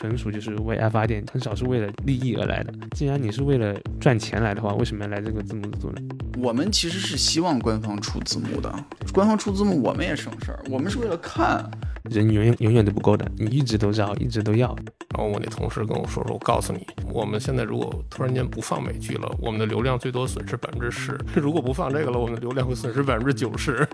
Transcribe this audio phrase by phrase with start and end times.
[0.00, 2.72] 纯属就是为爱发电，很少是为了利益而来的。
[2.92, 6.00] 既然你是为了赚钱来的话，为什么要来这个字幕组呢？
[6.38, 8.74] 我们其实是希望官方出字幕的，
[9.12, 11.70] 官方出字幕我们也省事儿，我们是为了看。
[12.04, 14.74] 人永远永远都不够的，你一直都要，一直都要。
[15.14, 23.86] 然后我那同事跟我说说，我告诉你，我们现在如果突然间不放美剧了，我们的流量最多损失百分之十；如果不放这个了，我们的流量会损失百分之九十。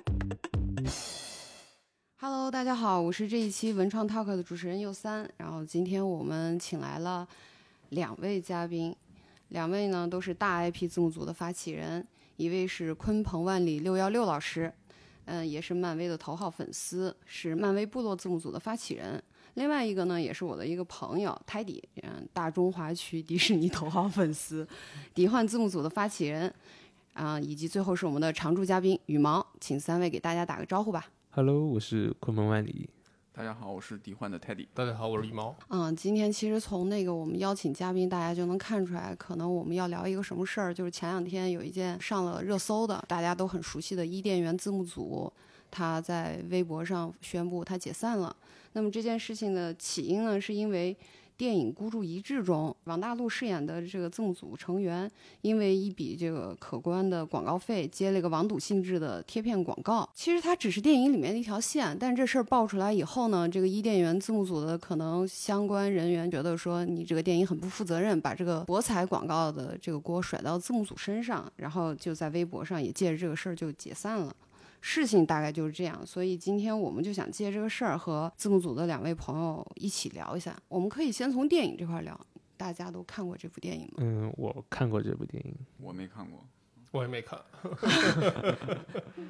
[3.00, 5.28] 我是这一期文创 Talk 的主持人右三。
[5.36, 7.26] 然后今天我们请来了
[7.90, 8.94] 两位嘉宾，
[9.48, 12.06] 两位呢都是大 IP 字幕组的发起人，
[12.36, 14.72] 一位是鲲鹏万里六幺六老师。
[15.26, 19.20] 嗯，也是漫威的头号粉丝，是漫威部落字幕组的发起人。
[19.54, 24.66] 另外一个呢，也是我的一个朋友泰迪，嗯，大中华区迪士尼头号粉丝，
[25.12, 26.54] 迪幻字幕组的发起人，
[27.14, 31.08] 啊，以及最后是我们的常驻嘉宾羽毛，请三位给大家打个招呼吧。
[31.36, 32.88] Hello，我是昆仑万里。
[33.30, 34.66] 大家好，我是迪幻的泰迪。
[34.72, 35.54] 大家好，我是羽毛。
[35.68, 45.30] 嗯，今天其实从那个我们邀请嘉宾，大家就能看出来，可能我们要聊一个什么事儿，就是前两天有一件上了热搜的，大家都很熟悉的伊甸园字幕组，
[45.70, 48.34] 他在微博上宣布他解散了。
[48.72, 50.96] 那么这件事情的起因呢，是因为。
[51.36, 55.10] 电影《孤注一掷》中，王大陆饰演的这个字幕组成员，
[55.42, 60.08] 因为一笔这个可观的广告费，接了一个网赌性质的贴片广告。
[60.14, 74.34] 其实它只是电影里面的一条线，但这事儿爆出来以后呢，这个伊甸园字幕组的可能相关人员觉得说，你这个电影很不负责任，把这个博彩广告的这个锅甩到字幕组身上，然后就在微博上也借着这个事儿就解散了。
[74.88, 80.56] 事情大概就是这样，所以今天我们就想借这个事儿和字幕组的两位朋友一起聊一下。
[80.68, 82.18] 我们可以先从电影这块聊，
[82.56, 83.94] 大家都看过这部电影吗？
[83.98, 86.38] 嗯，我看过这部电影，我没看过，
[86.92, 87.36] 我也没看。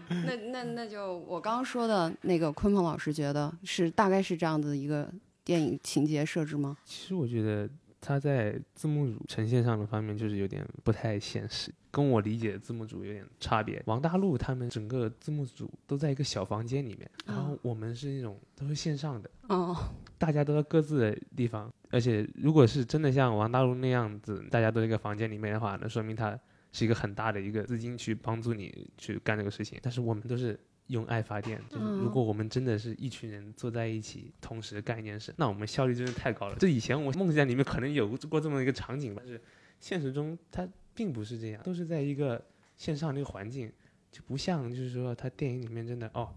[0.27, 5.11] 那那那就我刚刚说的那个鲲鹏老师觉得是大概是这样的一个
[5.43, 6.77] 电影情节设置吗？
[6.84, 7.67] 其实我觉得。
[7.99, 13.83] 它在字幕组呈现上的方面就是有点不太现实，跟我理解的字幕组有点差别。
[13.87, 19.75] 王大陆他们整个字幕组都在一个小房间里面，然后我们是那种都是线上的，哦，
[20.19, 21.73] 大家都在各自的地方。
[21.91, 26.39] 而且如果是真的像王大陆那样子，大家都在一个房间里面的话，那说明他
[26.73, 29.79] 是一个很大的一个资金去帮助你去干这个事情。
[29.81, 30.59] 但是我们都是。
[30.89, 36.55] 用爱发电，就是如果我们真的是一群人坐在一起，同时干一件事，那我们效率真的太高了。
[36.61, 39.43] 这以前我梦想里面可能有过这么一个场景，但是
[39.81, 40.65] 现实中它
[40.97, 42.43] 并不是这样，都是在一个
[42.77, 43.71] 线上的一个环境，
[44.11, 46.29] 就不像就是说他电影里面真的哦，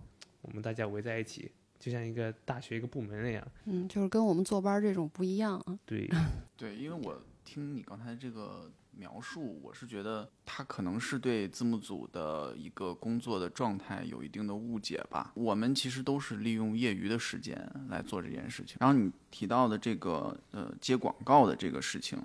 [0.41, 3.47] 我们大家围在一起，就像一个大学一个部门那样。
[3.65, 5.79] 嗯，就是跟我们坐班这种不一样啊。
[5.85, 6.07] 对，
[6.55, 8.71] 对，因为我听你刚才这个。
[8.91, 15.31] 描述我是觉得他可能是对字幕组的一个工作的状态有一定的误解吧。
[15.35, 18.75] 我们其实都是利用业余的时间来做这件事情。
[18.81, 22.21] 然后你提到的这个呃接广告的这个事情，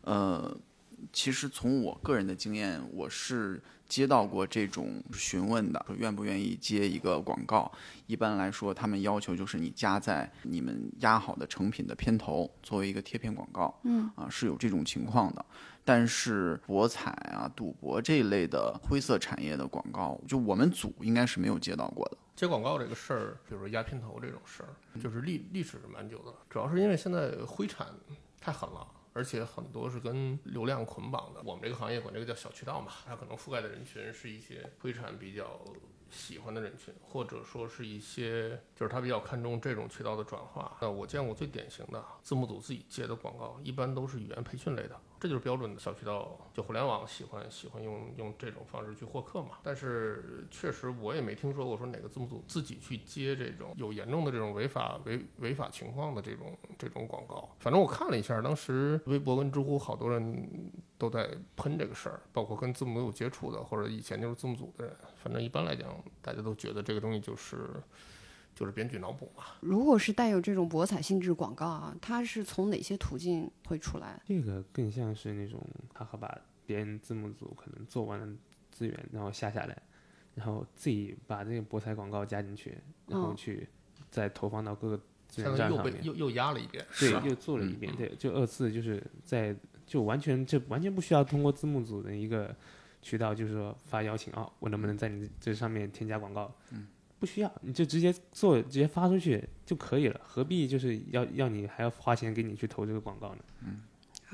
[0.00, 0.56] 呃，
[1.12, 3.62] 其实从我个人的经验，我是。
[3.86, 7.70] 接到过这种询问的，说愿不愿意接一个广告？
[8.06, 13.78] 一般来说，他们要求就是你加在你们压好的成品的片头，作为一个贴片广告。
[13.84, 15.44] 嗯，啊，是有这种情况的。
[15.84, 22.16] 但是博彩啊、赌博这一类的灰色产业的广告，就我们组应该是没有接到过的。
[22.34, 27.86] 接广告这个事儿，比如说压片头这种事儿，就是历历史是蛮久的，主要是因为现在灰产
[28.40, 28.86] 太狠了。
[29.14, 35.60] 而且很多是跟流量捆绑的，我们这个行业管这个叫小渠道嘛，它可能覆盖的人群是一些灰产比较
[36.10, 40.76] 喜欢的人群，或者说是一些就是他比较看重这种渠道的转化。
[40.80, 45.00] 那我见过最典型的字幕组自己接的广告，一般都是语言培训类的。
[45.24, 49.52] 这就是标准的小渠道，就互联网喜欢喜欢用用这种方式去获客嘛。
[49.62, 57.48] 但是确实我也没听说过说哪个字幕组自己去接这种有严重的这种违法违违法情况的这种这种广告。
[57.58, 64.94] 反正我看了一下，当时微博跟知乎好多人都在喷这个事儿，包括跟字幕有接触的或者以前就是字幕组的人。
[65.22, 65.88] 反正一般来讲，
[66.20, 67.70] 大家都觉得这个东西就是。
[68.54, 69.44] 就是编剧脑补嘛。
[69.60, 74.20] 如果是带有这种博彩性质广告啊，它是从哪些途径会出来？
[74.24, 75.60] 这个更像是那种
[75.92, 78.26] 他和把别人字幕组可能做完了
[78.70, 79.82] 资源，然后下下来，
[80.34, 83.68] 然后自己把这个博彩广告加进去，然后去
[84.10, 89.54] 再投放到各个资源站上面，又又压了一遍，对，又做了一遍，对，就二次就是在
[89.86, 92.54] 就完全就完全不需要通过字幕组的一个
[93.02, 96.50] 渠道，就是说发邀请啊，我能不能在你这上面添加广告？
[96.70, 96.86] 嗯。
[97.24, 103.44] 不需要，你就直接做，直接发出去就可以了，何必就是要要你还要花钱给你去投这个广告呢？
[103.62, 103.80] 嗯，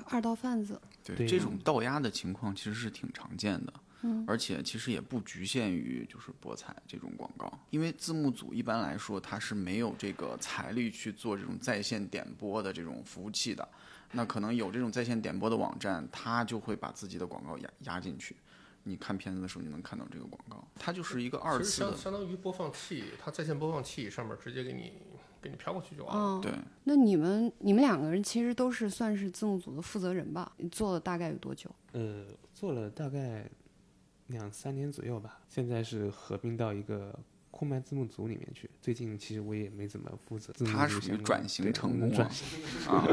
[0.06, 3.72] 二道贩子，对这种倒压的情况其实是挺常见的。
[4.02, 13.68] 嗯而且其实也不局限于就是博彩这种广告，因为字幕组一般来说它是没有这个财力去做这种在线点播的这种服务器的。
[14.10, 18.34] 那可能有这种在线点播的网站，它就会把自己的广告压压进去。
[18.90, 24.94] 你看片子的时候，你能看到这个广告，它就是一个二次的相，相当于播放器，它在线播放器上面直接给你
[25.40, 26.22] 给你飘过去就完了。
[26.22, 26.52] 哦，对。
[26.84, 30.50] 那你们你们两个人其实都是算是字幕组的负责人吧？
[30.56, 31.70] 你做了大概有多久？
[31.92, 33.48] 呃，做了大概
[34.26, 37.16] 两三年左右吧，现在是合并到一个
[37.50, 38.68] 酷麦字幕组里面去。
[38.80, 42.30] 最近其实我也没怎么负责字幕他属于转型成功了
[42.88, 43.06] 啊，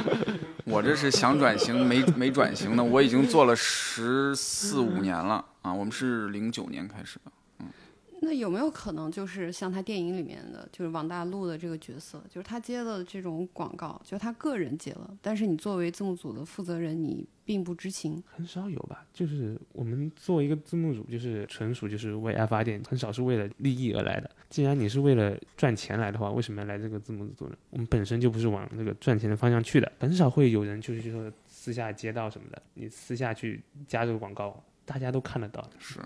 [0.65, 7.31] 我这是想转型没没转型呢，我已经做了十四五年了啊，我们是零九年开始的。
[7.59, 7.67] 嗯
[8.19, 18.21] 那有没有可能就是像他电影里面的，就是王大陆的这个角色，就是他接了这种广告，就他个人接了，但是你作为字幕组的负责人，你并不知情。
[18.25, 24.27] 很少有吧，就是我们作为一个字幕组，就是纯属就是为爱发电，很少是为了利益而来的。
[24.49, 27.55] 既然你是为了赚钱来的话，为什么要来这个字幕组呢？
[27.69, 35.99] 我们本身就不是往那个赚钱的方向去的，很少会有人就是说私下接到什么的，你私下去加这个广告，大家都看得到的，是，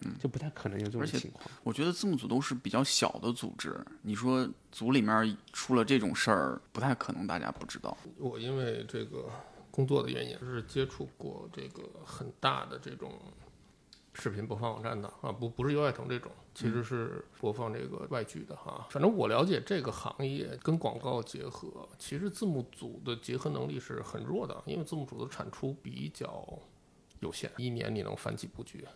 [0.00, 1.48] 嗯就不太可能有这种情况。
[1.62, 7.96] 我觉得字幕组都是比较小的组织，你说组里面出了这种事儿，不太可能大家不知道。
[8.18, 9.30] 我因为这个
[9.70, 13.12] 工作的原因，是接触过这个很大的这种
[14.12, 18.88] 视频播放网站的啊，不不是优爱腾这种，其实是播放这个外剧的哈。
[18.90, 26.58] 反正我了解这个行业跟广告结合，其实字幕组的结合能力是很弱的，因为字幕组的产出比较
[27.26, 28.86] 有限，一年你能翻几部剧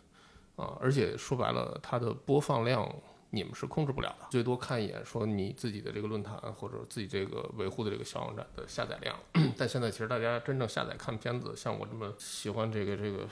[0.56, 0.78] 啊？
[0.80, 2.88] 而且说白了，它的播放量。
[3.32, 9.16] 你们是控制不了的，最多看一眼说你自己的这个论坛或者自己这个维护的这个小网站的下载量。
[9.56, 13.28] 但现在其实大家真正下载看片子，像我这么喜欢这个这个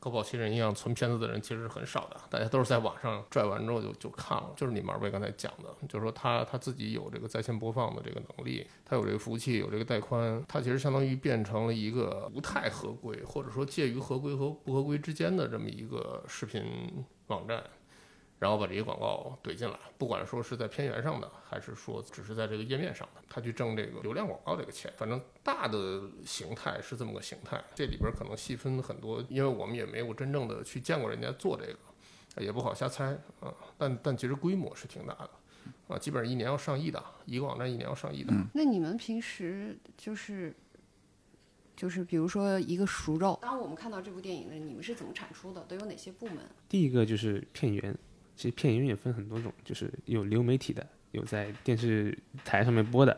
[0.00, 2.16] 高保奇人一样存片子的人，其实是很少的。
[2.30, 4.50] 大家都是在网上拽完之后就就看了。
[4.56, 16.64] 就是你们二位刚才讲的，就是说他他自己有这个在线播放的这个能力，他有这个服务器，有这个带宽，他其实相当于变成了一个不太合规，或者说介于合规和不合规之间的这么一个视频
[17.26, 17.62] 网站。
[18.40, 24.90] 然后把这些广告怼进来，不管说是在片源上的，还是说只是在这个页面上的，他去挣这个流量广告这个钱。
[24.96, 33.54] 反正大的形态是这么个形态，这里边可能细分很多，因为我们也没有真正的去见过人家做这个，也不好瞎猜啊。
[33.76, 35.30] 但但其实规模是挺大的
[35.88, 38.32] 啊，基本上一年要上亿的，一个网站一年要上亿的。
[38.54, 40.56] 那你们平时就是
[41.76, 45.60] 就是比如说一个熟肉，当我们看到这部电影的，你们是怎么产出的？
[45.64, 46.38] 都有哪些部门？
[46.70, 47.94] 第一个就是片源，
[48.40, 53.14] 其实片源也分很多种，就是有流媒体的，有在电视台上面播的，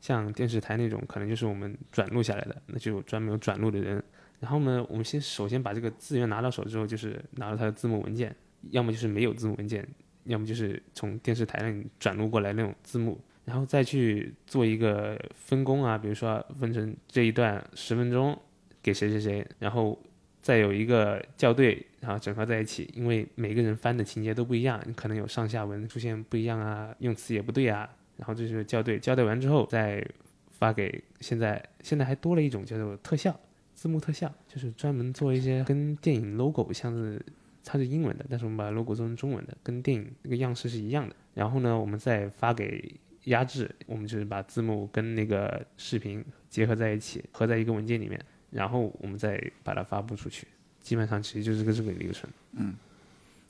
[0.00, 4.00] 像电视台那种可能就是我们转录下来的，那就专门有转录的人。
[4.38, 8.32] 然后呢，我们先首先把这个资源拿到手之后，就是拿到它的字幕文件，
[8.70, 9.84] 要么就是没有字幕文件，
[10.26, 18.40] 要么就是从电视台那里转录过来那种字幕，然后再去做一个分工啊，比如说分成这一段十分钟
[18.80, 20.00] 给谁谁谁，然后
[20.42, 30.04] 再有一个校对，然后整合在一起，因为每个人翻的情节都不一样，你可能有上下文出现不一样啊，用词也不对啊，然后就是校对，校对完之后再
[30.50, 33.38] 发给现在现在还多了一种叫做特效，
[33.74, 37.24] 字幕特效，就是专门做一些跟电影 logo 像是
[37.64, 41.14] 它是英文的，但是我们把 logo 做成中文的，跟电影那个样式是一样的。
[41.34, 42.92] 然后呢，我们再发给
[43.24, 48.20] 压制，我们就是把字幕跟那个视频结合在一起，合在一个文件里面，
[48.52, 50.46] 然后我们再把它发布出去。
[50.80, 52.30] 基本上其实就是个这个流程。
[52.52, 52.74] 嗯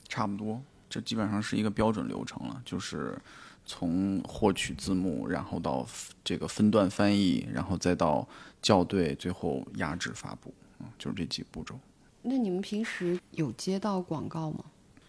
[0.07, 3.17] 差不多，这基本上是一个标准流程了，就是
[3.65, 5.87] 从获取字幕，然后到
[6.23, 8.27] 这个分段翻译，然后再到
[8.61, 11.73] 校对，最后压制发布，嗯，就是这几个步骤。
[12.21, 14.65] 那你们平时有接到广告吗？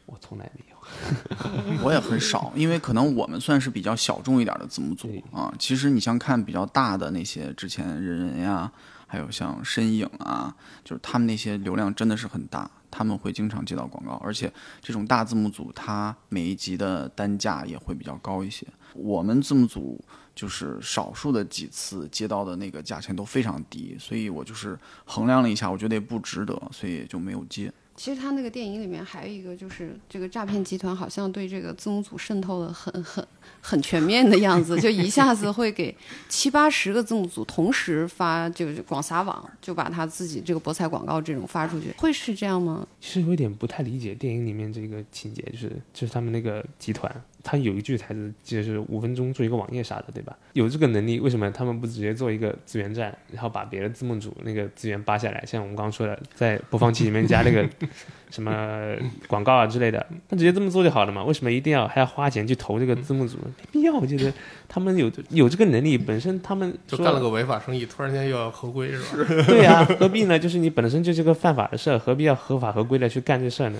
[0.06, 0.74] 我从来没有。
[1.84, 5.52] 我也很少，因为可能我们算是比较小众一点的字幕组啊。
[5.58, 8.72] 其实你像看比较大的那些，之前人人呀，
[9.14, 10.52] 还有像身影啊，
[10.82, 18.66] 就是他们那些流量真的是很大，他们会经常接到广告，而且这种大字幕组，它每一集的单价也会比较高一些。
[18.92, 20.04] 我们字幕组
[20.34, 27.72] 就是少数的几次接到的那个价钱都非常低，所以我就是衡量了一下，我觉得也不值得，所以就没有接。
[27.96, 33.24] 其实他那个电影里面还有一个，就是这个诈骗集团好像对这个字母组渗透的很很
[33.60, 35.96] 很全面的样子，就一下子会给
[36.28, 42.86] 七八十个字母组同时发，就是广撒网，就把他自己这个博彩广告这种发出去，会是这样吗？
[43.00, 50.34] 其实有点不太理解电影里面这个情节，就是就是他们那个集团他有一句台词，记得是五分钟做一个网页啥的，对吧？
[50.54, 55.44] 有这个能力，为什么他们不直接做一个资源站，然后把别的字幕组那个资源扒下来？
[55.46, 57.68] 像我们刚刚说的，在播放器里面加那个
[58.30, 58.96] 什么
[59.28, 61.22] 广告啊之类的，那直接这么做就好了嘛？
[61.22, 63.36] 为什么一定要还要花钱去投这个字幕组？
[63.44, 64.32] 没必要，我觉得
[64.66, 69.44] 他们有有这个能力，本身他们说就干了个违法生意，突然间又要合规是吧？
[69.46, 70.38] 对呀、何必呢？
[70.38, 73.78] 就是你本身就是个犯法的事儿，何必要合法合规的去干这事儿呢？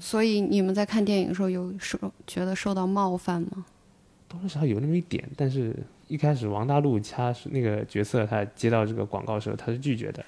[0.00, 3.64] 所以你们在看电影的时候有受觉得受到冒犯吗？
[4.28, 5.76] 多多少少有那么一点，但是
[6.08, 10.24] 一开始王大陆他是那个角色，他接到这个广告的时候他是拒绝的，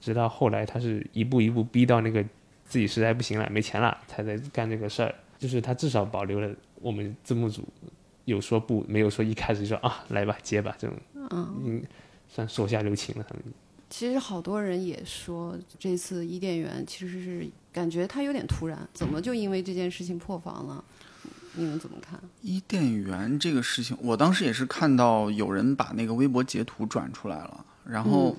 [0.00, 2.22] 直到后来他是一步一步逼到那个
[2.64, 5.14] 自己实在不行了，没钱了，才在干这个事儿。
[5.38, 7.62] 就是他至少保留了我们字幕组
[8.24, 10.96] 有说不，没有说一开始就说啊来吧接吧这种，
[11.30, 11.80] 嗯，
[12.28, 13.24] 算手下留情了。
[13.28, 13.42] 他们
[13.88, 17.48] 其实好多人也说，这次伊甸园其实是
[17.78, 20.82] 感觉它有点突然，怎么就因为这件事情破防了？
[21.54, 22.20] 你们怎么看？
[22.42, 28.36] 伊甸园这个事情，我当时也是看到有人把那个微博截图转出来了，然后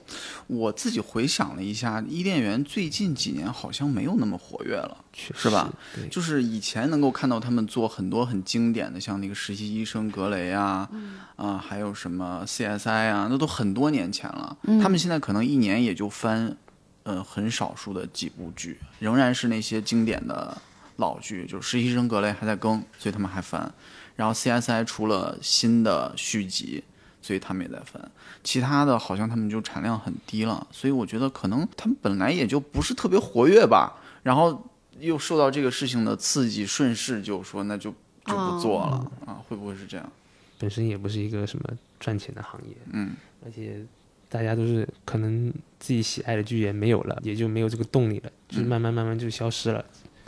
[0.47, 4.97] 我自己回想了一下，伊甸园最近几年好像没有那么活跃了。
[5.11, 5.73] 确是吧？
[5.95, 10.89] 对，就是以前能够看到他们做很多很经典的，像那个实习医生格雷啊，
[11.35, 14.57] 啊，还有什么 CSI 啊，那都很多年前了。
[14.81, 16.55] 他们现在可能一年也就翻，
[17.03, 20.55] 呃，很少数的几部剧，仍然是那些经典的
[20.97, 23.71] 老剧，就是实习生格雷还在更，所以他们还翻。
[24.15, 26.83] 然后 CSI 出了新的续集，
[27.21, 28.11] 所以他们也在翻。
[28.43, 33.97] 其他的好像他们就产量很低了，所以我觉得可能他们本来也就不是特别活跃吧。
[34.23, 37.91] 然后又受到这个事情的刺激，顺势就说那就
[38.25, 39.41] 就不做了、啊？
[39.47, 40.11] 会不会是这样？
[40.57, 41.69] 本身也不是一个什么
[42.01, 43.15] 赚钱的行业，嗯，
[43.45, 43.81] 而且
[44.29, 49.83] 大家都是可能自己喜爱的剧也没有了，也就没有这个动力了，就慢慢慢慢就消失了，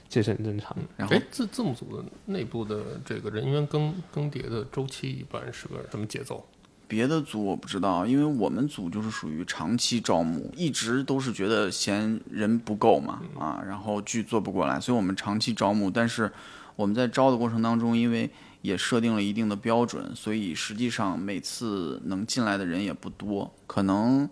[0.09, 0.83] 这是很正常的。
[0.97, 6.45] 然后哎，字字幕组的内部的这个人员更更迭的周期一般是个什么节奏？
[6.87, 15.89] 别的组我不知道，因为我们组就是属于长期招募，一直都是觉得嫌人不够嘛，啊，然后剧做不过来，所以我们长期招募。
[15.89, 16.29] 但是
[16.75, 18.29] 我们在招的过程当中，因为
[18.61, 24.29] 也设定了一定的标准，所以实际上每次能进来的人也不多，可能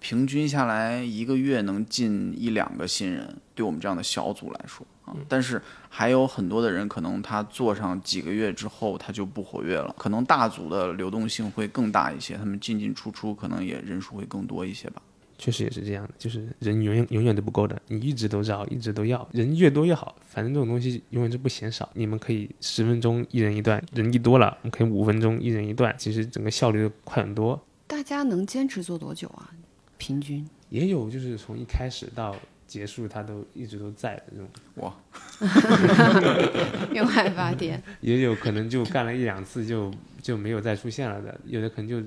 [0.00, 5.14] 平均下来一个月能进一两个新人，对我们这样的小组来说啊。
[5.28, 9.94] 但是还有很多的人，可能他做上几个月之后，他就不活跃了。
[9.96, 15.00] 可能大组的流动性会更大一些，他们进进出出可能也人数会更多一些吧。
[15.42, 20.14] 确实也是这样的，就是人永远永远都不够的，你一直都招，一直都要，人越多越好。
[20.24, 21.90] 反正这种东西永远是不嫌少。
[21.94, 27.60] 你们可以十分钟一人一段，人一多了，我们可以五分钟一人一段，其实整个效率快很多。
[27.88, 29.50] 大家能坚持做多久啊？
[29.98, 30.48] 平均？
[30.68, 32.36] 也有就是从一开始到
[32.68, 34.94] 结束，他都一直都在的这种，哇，
[36.94, 37.82] 用爱发电。
[38.00, 42.00] 也有可能就干了一两次就就没有再出现了的，有的可能就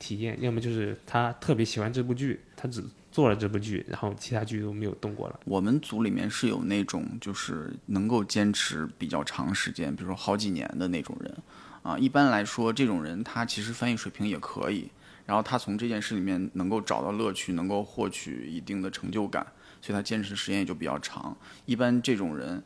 [0.00, 5.38] 体验，要么就是他特别喜欢这部剧，他只做了这部剧，然后其他剧都没有动过了。
[5.44, 11.36] 我们组里面是有那种就是能够坚持比较长时间，比如说好几年的那种人
[11.82, 11.98] 啊。
[11.98, 14.90] 一般来说，这种人他其实翻译水平也可以，
[15.26, 19.46] 然后他从这件事里面能够找到乐趣，能够获取一定的成就感，
[19.82, 21.36] 所以他坚持的时间也就比较长。
[21.66, 22.62] 一般这种人，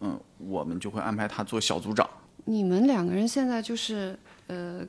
[0.00, 2.08] 嗯，我们就会安排他做小组长。
[2.44, 4.86] 你们两个人现在就是呃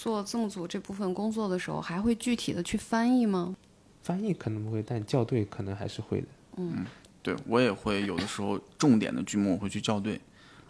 [0.00, 3.54] 做字幕组这部分工作的时候，还会具体的去翻译吗？
[4.02, 6.26] 翻译可能不会，但校对可能还是会的。
[6.56, 6.86] 嗯
[7.22, 10.18] 对我也会有的时候重点的剧目我会去校对，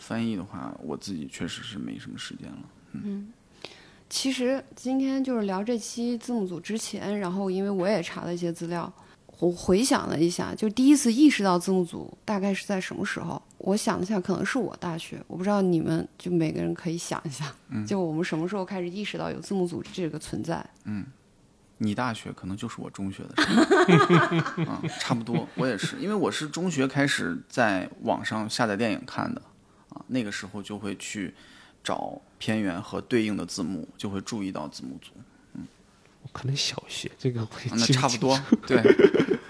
[0.00, 2.58] 翻译的话我自己确实是没什么时间了。
[2.92, 3.32] 嗯
[4.08, 8.92] 其实今天就是聊这期字幕组之前，然后因为我也查了一些资料，
[9.40, 13.40] 我回想了一下，就第一次意识到字幕组大概是在什么时候。
[13.58, 17.52] 我想了一下，可能是我大学，我不知道你们就每个人可以想一下，
[17.86, 20.64] 就我们什么时候开始意识到有字幕组这个存在。
[20.84, 21.04] 嗯
[21.82, 23.48] 你大学可能就是我中学的时
[24.64, 25.48] 候， 啊，差不多。
[25.54, 29.40] 我也是，因为我是中学开始在网上下载电影看的，
[29.88, 31.34] 啊，那个时候就会去
[31.82, 35.12] 找片源和对应的字幕，就会注意到字幕组。
[36.22, 38.82] 我可能小学这个会啊那差不多，对，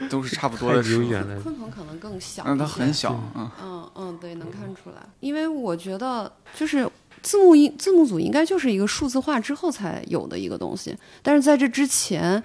[0.08, 1.02] 都是差不多的时候。
[1.02, 1.40] 久远了。
[1.40, 4.96] 鲲鹏可能更小一些，嗯，它很小，嗯，嗯嗯，对，能看出来。
[5.20, 6.88] 因为我觉得就是
[7.22, 12.42] 字幕应字幕组应该就是一个数字化之后才有的一个东西，但是在这之前，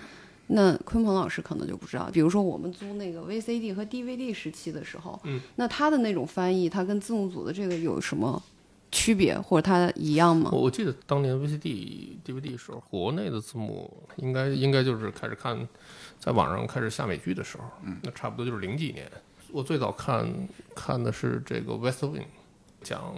[0.48, 2.10] 那鲲鹏老师可能就不知道。
[2.12, 8.42] 比如说我们租那个 VCD 和 DVD 时期的时候，嗯，那他的那种翻译，他跟字幕组的这个有什么
[8.92, 10.62] 区别，或者它一样吗我？
[10.62, 15.68] 我记得当年 VCD、DVD 时候，国内的字幕应该应该就是开始看，
[16.20, 19.10] 在网上开始下美剧的时候，嗯，那差不多就是零几年。
[19.52, 20.28] 我最早看
[20.76, 22.20] 看的是这个《West Wing》，
[22.82, 23.16] 讲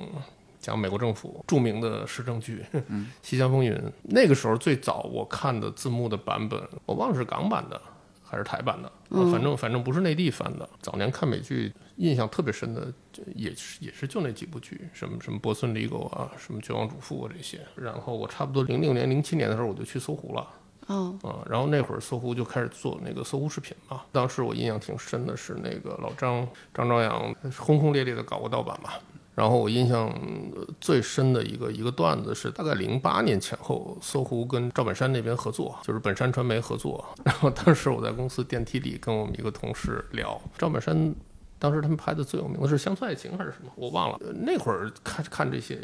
[0.59, 2.63] 讲美国政府著名的时政剧
[3.24, 3.74] 《西乡风云》。
[4.03, 7.81] 那个时候最早我看的字幕的版本，我忘了是港版的
[8.24, 10.69] 还是台版的，啊反正反正不是内地翻的。
[10.81, 17.60] 早年看美剧，印象特别深的就也是也是就那几部剧，什么什么波森里狗啊，什么绝望主妇啊这些。
[17.75, 20.48] 然后我差不多零六年、零七年的时候，我就去搜狐了。
[20.89, 24.04] 嗯啊，然后那会儿搜狐就开始做那个搜狐视频嘛。
[24.12, 28.92] 当时我印象挺深的是那个老张张朝阳轰轰烈烈的搞过盗版嘛。
[29.36, 30.08] 然后我印象
[30.56, 37.06] 呃最深的一个一个段子是大概零八年前后，搜狐跟赵本山那边合作，就是本山传媒合作。
[37.24, 41.13] 然后当时我在公司电梯里跟我们一个同事聊，赵本山
[41.59, 44.19] 当时他们拍的最有名的是《乡村爱情》还是什么，我忘了。
[44.21, 45.79] 呃那会儿看看这些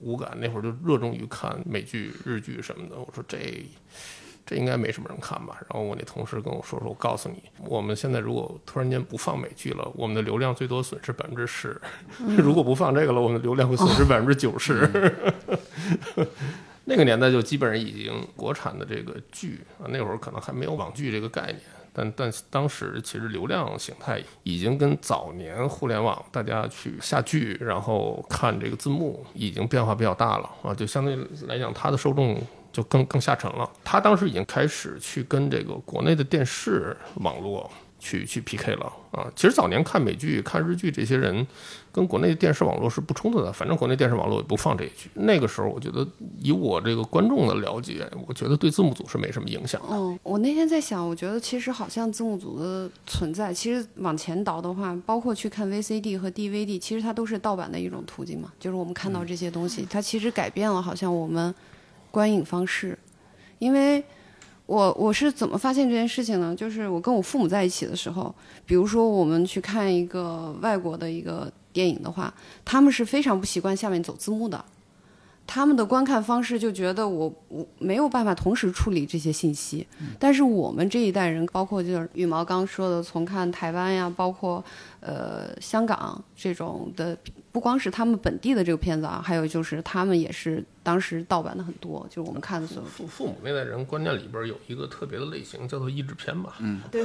[0.00, 2.96] 无感，那会儿就热衷于看美剧、日剧什么的。
[2.96, 3.64] 我说这
[4.44, 5.56] 这应该没什么人看吧？
[5.60, 11.70] 然后我那同事跟我说说，我告诉你，我们现在如果突然间不放美剧了，我们的流量最多损失百分之十；
[12.18, 14.90] 如果不放这个了，我们的流量会损失百分之九十。
[16.84, 21.60] 那个年代就基本上已经国产的这个剧啊，那会儿可能还没有网剧这个概念，
[21.92, 32.40] 但但当时其实流量形态已经跟早年互联网大家去下剧，然后看这个字幕已经变化比较大了啊，就相对来讲，它的受众
[32.72, 33.70] 就更更下沉了。
[33.84, 37.70] 他当时已经开始去跟这个国内的电视网络
[38.02, 39.30] 去去 PK 了啊。
[39.36, 41.46] 其实早年看美剧、看日剧，这些人
[41.92, 45.08] 跟国内的电视网络是不冲突的，反正国内电视网络也不放这一剧。
[45.14, 46.06] 那个时候，我觉得
[46.40, 49.88] 以我这个观众的了解，我觉得对字幕组是没什么影响的。
[49.92, 58.52] 嗯，我那天在想，我觉得其实好像字幕组的存在，其实往前倒的话，包括去看 VCD 和 DVD，其实它都是盗版的一种途径嘛。
[58.58, 61.54] 就是我们看到这些东西，它其实改变了好像我们
[62.10, 62.98] 观影方式。
[63.58, 64.02] 因为
[64.72, 66.56] 我我是怎么发现这件事情呢？
[66.56, 72.32] 就是我跟我父母在一起的时候，比如说我们去看一个外国的一个电影的话，
[72.64, 74.64] 他们是非常不习惯下面走字幕的。
[75.46, 79.86] 他们的观看方式就觉得我我没有办法同时处理这些信息，
[80.18, 84.64] 但是我们这一代人，包括就是羽毛刚说的，从看台湾呀，包括
[85.02, 87.16] 呃香港这种的，
[87.50, 92.88] 不光是他们本地的这个片子啊，还有就是他们也是当时盗版的很多，就是我们看的所有。
[92.88, 96.54] 父父母那代人观念里边有一个特别的类型，叫做译制片吧。
[96.60, 97.04] 嗯，对，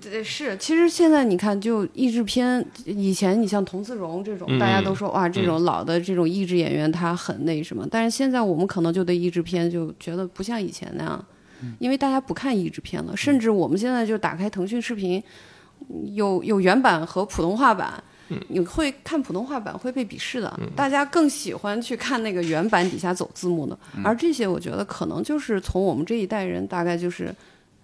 [0.00, 11.24] 对是，其实现在你看，就译制片，以前你像童自荣这种，嗯大家都说哇，这种老的这种译制演员他很那什么，但是现在我们可能就对译制片就觉得不像以前那样，
[11.80, 15.22] 因为大家不看译制片了，甚至我们现在就打开腾讯视频，
[16.14, 18.02] 有有原版和普通话版。
[18.46, 27.34] 你会看普通话版会被鄙视的，大家更喜欢去看那个原版底下走字幕的，而这些我觉得可能就是从我们这一代人大概就是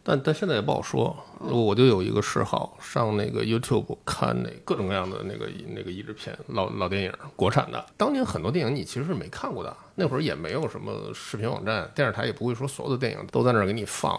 [0.09, 7.85] 但但现在也不好说，我就有一个嗜好，上那个 YouTube 看那各种各样的那个那个译制片，老老电影，国产的。
[7.97, 14.12] 当年很多电影你其实是没看过的，那会儿也没有什么视频网站，电视台也不会说所有的电影都在那儿给你放。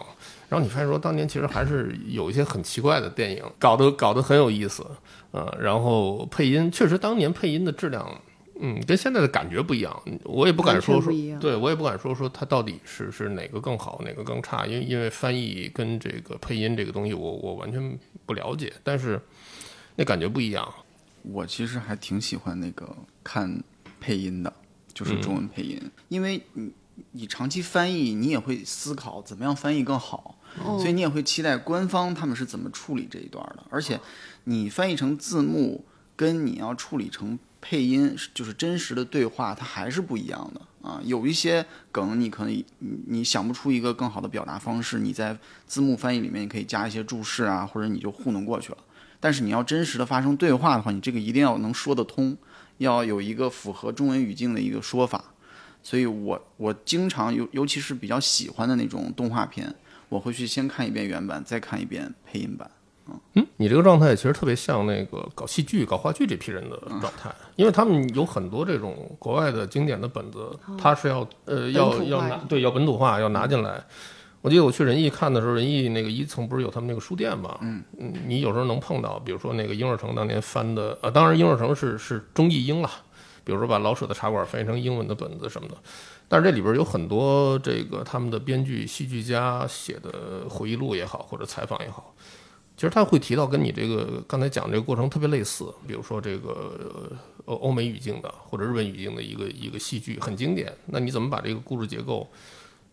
[0.50, 4.86] 然后你发现说，当年其实还是有一些很奇怪的电影，搞得搞得很有意思，
[5.30, 8.06] 呃，然后配音确实当年配音的质量。
[8.60, 19.20] 嗯，跟现在的感觉不一样，我也不敢说说对我也不敢说说它到底是是哪个更好，哪个更差，因为因为翻译跟这个配音这个东西我，我完全不了解，但是
[19.96, 20.68] 那感觉不一样。
[21.22, 23.62] 我其实还挺喜欢那个看
[24.00, 24.52] 配音的，
[24.94, 26.72] 就是中文配音，因为你
[27.12, 30.36] 你长期翻译，你也会思考怎么样翻译更好，
[30.78, 33.64] 所以你也会期待官方他们是怎么处理这一段的。
[33.70, 34.00] 而且
[34.44, 35.84] 你翻译成字幕，
[36.16, 40.98] 跟你要处理成配音，就是真实的对话，它还是不一样的啊。
[41.04, 42.64] 有一些梗，你可能你
[43.06, 48.78] 你想不出一个更好的表达方式，你在字幕翻译里面你可以加一些注释啊，或者你就糊弄过去了。
[49.20, 52.34] 但是你要真实的发生对话的话，你这个一定要能说得通，
[52.78, 55.22] 要有一个符合中文语境的一个说法。
[55.82, 59.74] 所以我我经常尤尤其是比较喜欢的那种动画片，
[60.08, 62.70] 我会去先看一遍原版，再看一遍配音版。
[63.34, 73.82] 嗯，你这个状态其实特别像那个搞戏剧、搞话剧这批人的状态，因为他们有很多这种国外的经典的本子，他是要呃要要拿对要本土化要拿进来。
[74.40, 77.58] 我记得我去仁义看的时候，仁义那个一层不是有他们那个书店嘛？
[77.60, 77.82] 嗯
[78.26, 82.88] 你有时候能碰到，比如说那个英尔城当年翻的，呃，当然英尔城是是中译英了，
[83.42, 85.74] 比如说把老舍的茶馆翻译成英文的本子什么的。
[86.28, 92.14] 但是这里边有很多这个他们的编剧、戏剧家写的回忆录也好，或者采访也好，
[92.78, 102.24] 其实他会提到跟你这个刚才讲这个过程特别类似，比如说这个呃欧欧美语境的或者日本语境的一个一个戏剧很经典，那你怎么把这个故事结构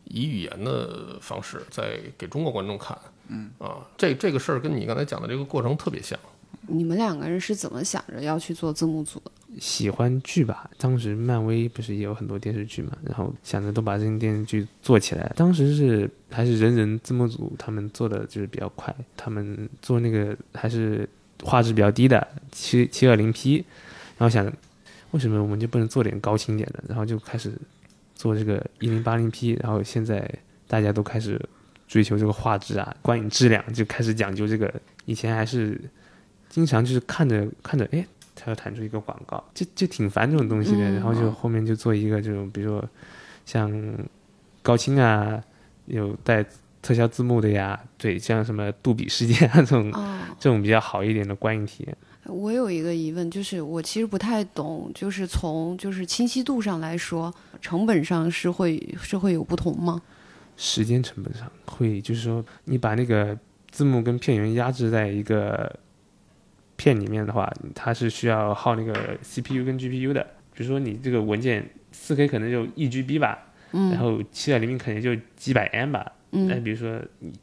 [0.05, 2.97] 以语言的方式再给中国观众看？
[3.27, 6.19] 嗯啊，这这个事儿跟你刚才讲的这个过程特别像。
[6.67, 9.31] 你们两个人是怎么想着要去做字幕组的？
[9.59, 10.69] 喜欢剧吧。
[10.77, 15.31] 当时漫威不是也有很多电视剧嘛，然后想着都把这些电视剧做起来。
[15.35, 21.07] 当时是还是人人字幕组他们做的就是比较快，他们做那个还是
[21.43, 23.63] 画质比较低的七七二零 P，
[24.17, 24.45] 然后想
[25.11, 27.53] 为什么我们就不能做点高清点的，然后就开始
[28.15, 30.29] 做这个一零八零 P，然后现在
[30.67, 31.39] 大家都开始
[31.87, 34.73] 追求这个画质啊，观影质量就开始讲究这个。
[35.05, 35.79] 以前还是
[36.49, 38.05] 经常就是看着看着，哎，
[38.35, 40.79] 它要弹出一个广告，就就挺烦这种东西的。
[40.91, 42.89] 然后就后面就做一个这种，比如说
[43.45, 43.71] 像
[44.61, 45.43] 高清啊，
[45.85, 46.45] 有带
[46.81, 49.91] 特效字幕的呀，对，像什么杜比世界啊这种
[50.39, 51.97] 这种比较好一点的观影体验。
[52.25, 60.01] 我有一个疑问，就是我其实不太懂，就是从就是清晰度上来说，成本上是会是会有不同吗？
[60.55, 63.37] 时间成本上会，就是说你把那个。
[63.71, 65.69] 字幕跟片源压制在一个
[66.77, 70.25] 片里面的话，它是需要耗那个 CPU 跟 GPU 的。
[70.53, 77.33] 比如说你这个文件四 K 可能就一 GB 吧，嗯，然后七点零零可能就几百 M 吧，嗯，那比如说你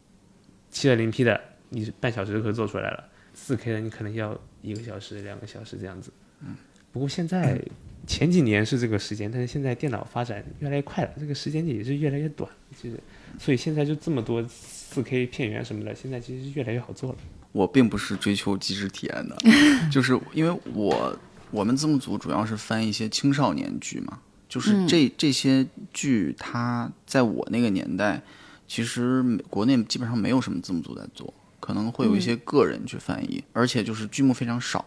[0.71, 6.55] 七点零 P 的，你半小时就可以做出来了，四 K 的你可能要一个小时、两个小时这样子，嗯。
[6.91, 7.59] 不过现在
[8.07, 12.51] 前几年是这个时间，但是现在电脑发展越来越快了，这个时间也是越来越短，
[12.83, 13.01] 就是。
[13.39, 17.19] 所以现在就这么多四 K 片源什么的，现在其实越来越好做了。
[17.53, 19.37] 我并不是追求极致体验的，
[19.93, 21.17] 就是因为我
[21.51, 28.23] 我们字幕组主要是翻一些青少年剧嘛，就是这这些剧，它在我那个年代，
[28.67, 34.85] 其实国内基本上没有什么字幕组在做，可能会有一些个人去翻译，而且就是剧目非常少。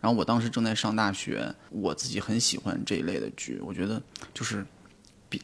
[0.00, 4.02] 然后我当时正在上大学，我自己很喜欢这一类的剧，我觉得
[4.34, 4.66] 就是。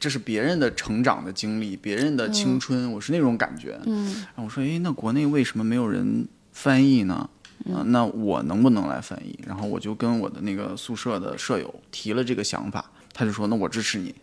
[0.00, 3.79] 这是别人的成长的经历，别人的青春，我是那种感觉。
[3.87, 7.28] 嗯，然后我说，哎，那国内为什么没有人翻译呢？
[7.66, 9.38] 啊，那我能不能来翻译？
[9.46, 14.14] 然后我就跟我的那个宿舍的舍友提了这个想法，他就说，那我支持你。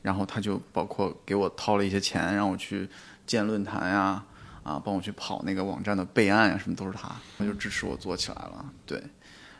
[0.00, 2.88] 然后他就包括给我掏了一些钱，让我去
[3.26, 4.24] 建论坛呀，
[4.62, 8.64] 啊，帮我去跑那个网站的备案呀，什么都是他，他就支持我做起来了。
[8.86, 9.02] 对，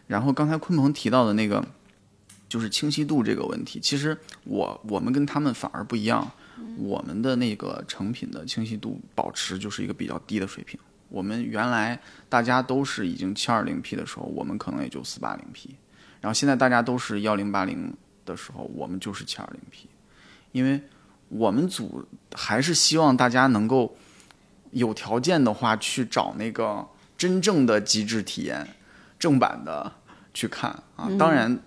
[0.06, 1.64] 然后刚才鲲鹏提到的那个。
[2.48, 6.28] 就是清晰度这个问题，其实我我们跟他们反而不一样，
[6.78, 10.76] 我们的那个成品的清晰度保持就是一个比较低的水平。
[11.10, 15.76] 我们原来大家都是已经七二零 P 的时候，我们可能也就四八零 P，
[16.22, 17.92] 然后现在大家都是幺零八零
[18.24, 19.86] 的时候，我们就是七二零 P，
[20.52, 20.80] 因为
[21.28, 23.94] 我们组还是希望大家能够
[24.70, 28.66] 有条件的话去找那个真正的极致体验，
[29.18, 29.92] 正版的
[30.32, 31.60] 去看啊，当然。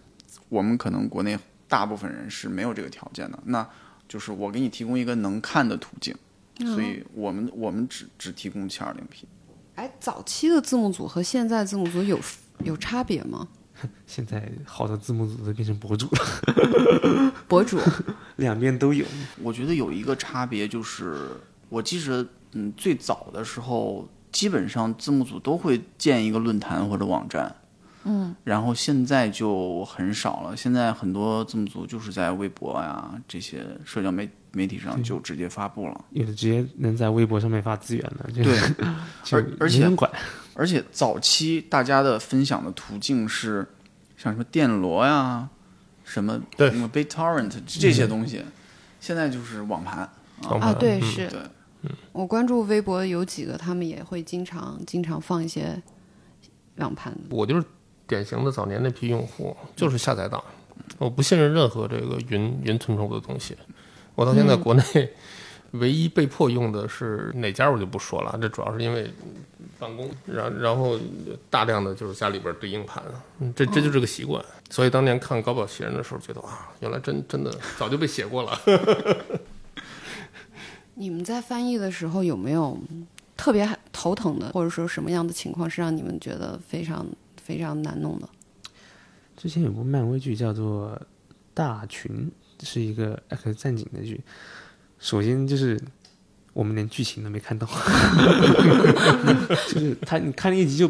[0.50, 1.36] 我们可能国内
[1.68, 3.68] 大部分人是没有这个条件的，那
[4.08, 6.16] 就是我给你提供一个能看的途径，
[6.60, 9.28] 所以我们我们只只提供七二零 P。
[9.76, 12.20] 哎，早期的字幕组和现在字幕组有
[12.64, 13.48] 有差别吗？
[14.06, 17.80] 现在好的字幕组都变成博主了， 博主
[18.36, 19.04] 两边都有。
[19.42, 21.32] 我觉得有一个差别就是，
[21.70, 27.54] 我记着，嗯，最早的时候，基本上字幕组都会建一个论坛或者网站。
[28.06, 30.56] 嗯，然后现在就很少了。
[30.56, 38.30] 现在很多字幕组就是在微博呀这些社交媒媒体上就直接发布了，有的直接能在微博上面发资源的。
[38.34, 38.58] 对，
[39.32, 39.86] 而而且
[40.54, 43.68] 而且早期大家的分享的途径是
[44.16, 45.50] 像什么电罗呀，
[46.04, 48.44] 什么什么 BitTorrent 这些东西，
[49.00, 50.10] 现在就是网盘
[50.44, 50.74] 啊。
[50.74, 51.28] 对，是。
[51.28, 51.40] 对，
[52.12, 55.82] 我关注微博有几个，他们也会经常经常放一些
[56.78, 57.14] 网盘。
[57.30, 57.66] 我就是。
[58.06, 60.44] 典型的早年那批用户就是下载党，
[60.98, 63.58] 我不信任任何这个云云存储的东西。
[64.16, 64.84] 我到现在国内
[65.72, 69.12] 唯一被迫用的是哪家我就不说了，这主要是因为
[69.80, 71.00] 办公，然然后
[71.50, 73.04] 大量的就是家里边对硬盘，
[73.56, 74.44] 这这就是个习惯。
[74.70, 78.60] 所以当年看高保奇人的时候，觉得啊，原来真真的早就被写过了。
[80.96, 82.78] 你们在翻译的时候有没有
[83.36, 87.06] 特别头疼的，或者说什么样的情况是让你们觉得非常？
[87.46, 88.30] 非常难弄的。
[89.36, 90.92] 之前有部漫威剧叫做
[91.54, 92.10] 《大群》，
[92.62, 94.22] 是一个 X 战警的剧。
[95.00, 95.80] 首先就是
[96.54, 97.68] 我们连剧情都没看到，
[99.68, 100.90] 就是他你看了一集就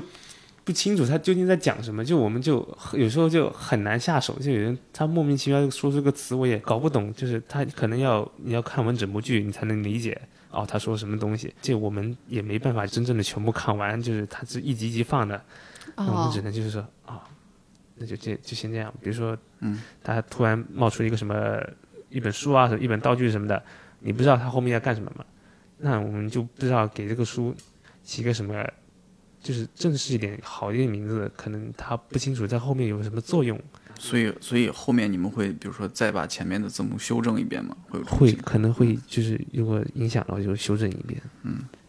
[0.64, 4.38] 不清楚他究竟在讲什么，就我们就有时候就很难下手。
[4.40, 7.14] 就有人他莫名其妙说出个词，我也搞不懂。
[7.14, 10.20] 就是他可能要你要看完整部剧，你才能理解
[10.52, 11.54] 哦他说什么东西。
[11.62, 15.42] 这我们也没办法真正的全部看完，就是他是一集一集放的。
[15.98, 17.22] 那我们只能就是说啊，
[17.96, 18.94] 那就这就先这样。
[19.02, 21.62] 比如说，嗯，他突然冒出一个什么
[22.10, 23.62] 一本书啊，一本道具什么的，
[24.00, 25.26] 你不知道他后面要干什么嘛？
[25.78, 27.56] 那我们就不知道给这个书
[28.04, 28.66] 起个什么，
[29.42, 31.30] 就是正式一点、好一点名字。
[31.36, 33.60] 可能他不清楚在后面有什么作用，
[34.00, 37.76] 所以所以后面你们会比如说再把前面的字幕修正一遍吗？
[37.90, 41.22] 会会可能会就是如果影响了就修正一遍。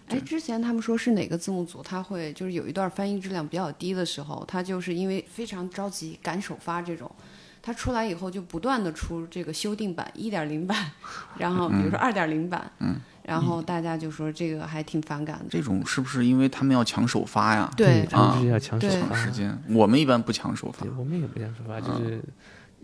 [0.09, 7.11] 哎，之前他们说是哪个字幕组，他会就是有一段翻译质量比较低的时候，他就是因为非常着急赶首发这种，
[7.63, 10.91] 他出来以后就不断的出这个修订版一点零版，
[11.39, 15.47] 然后比如说二点零版，嗯，然后大家就说这个还挺反感的。
[15.49, 17.71] 这种是不是因为他们要抢首发呀？
[17.75, 19.17] 对他们就是要抢首对发。
[19.17, 20.87] 时间，我们一般不抢首发，。
[20.99, 22.23] 我们也不抢首发，就是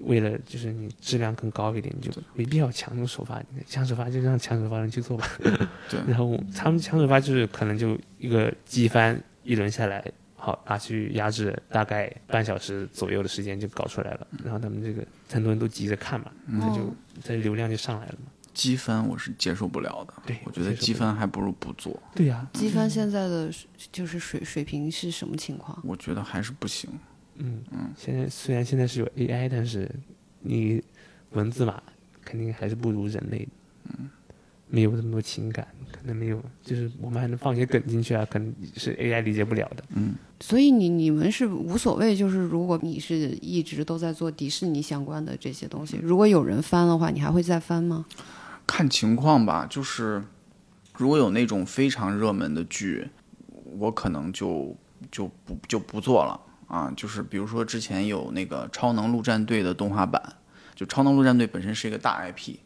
[0.01, 3.43] 为了就是你质量更高一点，你就没必要抢手发。
[3.67, 5.27] 抢手发就让抢手发人去做吧。
[5.91, 10.05] 对然后他们抢手发就是可能就一个机翻一轮下来，
[10.37, 14.27] 好拿去压制，大概半小时左右的时间就搞出来了。
[14.45, 18.31] 然后他们这个很多人都急着看嘛，那就这流量就上来了嘛。
[18.53, 23.49] 积分我是接受不了的，对我觉得积分还不如不做，对呀、机翻现在的
[23.93, 25.79] 就是水水平是什么情况？
[25.85, 26.91] 我觉得还是不行。
[27.41, 29.91] 嗯嗯现在虽然现在是有 AI，但是
[30.41, 30.83] 你
[31.33, 31.83] 文字嘛，
[32.25, 33.49] 肯定还是不如人类的。
[33.85, 34.11] 嗯，
[34.69, 39.83] 没有这么多情感，可能没有，就是我们还能放些梗进去啊，可能是 AI 理解不了的。
[39.97, 48.07] 嗯所以你你们是无所谓，就是如果你是一直都在做迪士尼相关的这些东西，如果有人翻的话，你还会再翻吗？
[48.67, 50.23] 看情况吧，就是
[50.97, 53.07] 如果有那种非常热门的剧，
[53.79, 54.75] 我可能就
[55.11, 56.91] 就不就不做了啊。
[56.97, 60.23] 就是比如说之前有那个《超能陆战队》的动画版，
[60.75, 62.57] 就《超能陆战队》本身是一个大 IP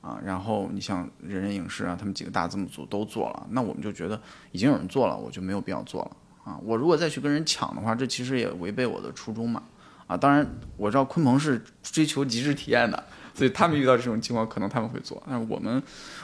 [0.00, 4.18] 啊，然后你像人人影视啊，他们几个大字幕组都做了，那我们就觉得
[4.52, 6.58] 已经有人做了，我就没有必要做了啊。
[6.62, 9.62] 我如果再去跟人抢的话，这其实也违背我的初衷嘛。
[10.06, 10.46] 啊，当然
[10.78, 15.82] 我知道鲲鹏是追求极致体验的，所以他们遇到这种情况，可能他们会做，但是我们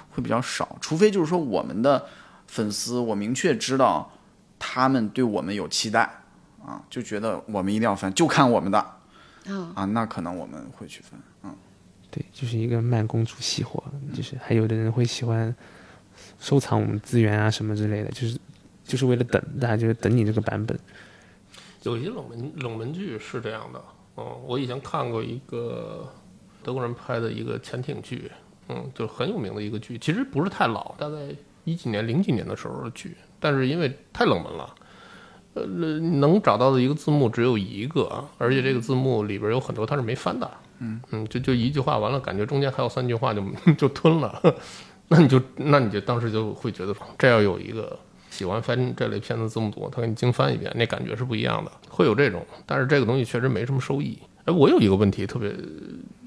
[0.09, 2.07] 会比较少，除非就是说我们的
[2.47, 4.11] 粉丝，我明确知道
[4.59, 6.24] 他们对我们有期待
[6.65, 11.21] 啊，就觉得我们一定要分，就看我们的啊，啊，那可能我们会去分。
[11.43, 11.55] 嗯，
[12.11, 13.83] 对，就是一个慢工出细活，
[14.15, 15.55] 就是还有的人会喜欢
[16.39, 18.39] 收藏我们资源啊什么之类的，就是
[18.85, 20.79] 就是为了等，大家就是等你这个版本。
[21.83, 23.85] 有一些冷门冷门剧是这样的，
[24.17, 26.11] 嗯，我以前看过一个
[26.63, 28.33] 德国人拍的一个潜艇剧，
[28.71, 31.17] 嗯，就是很有名的一个剧，其实不是太老，大概
[31.65, 34.75] 一几年、零几年的时候的剧，但是因为太冷门了，
[35.55, 43.43] 呃，能找到的一个字幕只有一个，而且这个字幕里边有很多它是没翻的，嗯嗯，就就一句话完了，感觉中间还有三句话就
[43.79, 44.41] 就吞了，
[45.09, 47.99] 那你就那你就当时就会觉得这要有一个。
[48.31, 54.19] 喜欢翻这类片子字幕组，他给你精翻一遍，那感觉是不一样的，会有这种，但是这个东西确实没什么收益。
[54.45, 55.55] 哎，我有一个问题特别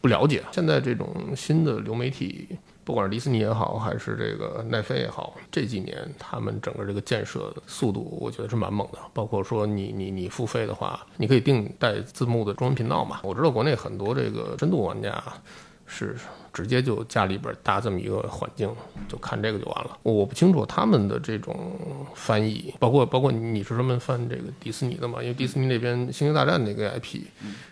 [0.02, 2.48] 不了解，现在这种新的流媒体，
[2.88, 9.00] 不管是迪士尼也好，还是这个奈飞也好，这几年他们整个这个建设的速度，我觉得是蛮猛的。
[9.14, 13.20] 包括说你你你付费的话，你可以定带字幕的中文频道嘛。
[13.24, 15.22] 我知道国内很多这个深度玩家
[15.88, 16.16] 是
[16.54, 18.70] 直接就家里边搭这么一个环境，
[19.08, 19.98] 就看这个就完了。
[20.04, 21.76] 我不清楚他们的这种
[22.14, 25.22] 翻译，包括包括你是专门翻这个迪士尼的嘛？
[25.22, 27.22] 因为迪士尼那边《星球大战》那个 IP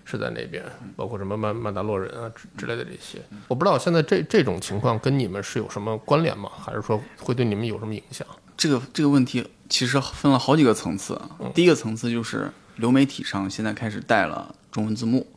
[0.05, 0.63] 是在那边，
[0.95, 3.19] 包括什么曼曼达洛人啊之之类的这些。
[3.47, 6.49] 我不知道现在这这种情况跟你们是有什么关联吗？
[6.57, 8.25] 还是说会对你们有什么影响？
[8.55, 11.29] 这个这个问题其实分了好几个层次啊。
[11.53, 15.27] 第一个层次就是流媒体上现在开始带了中文字幕，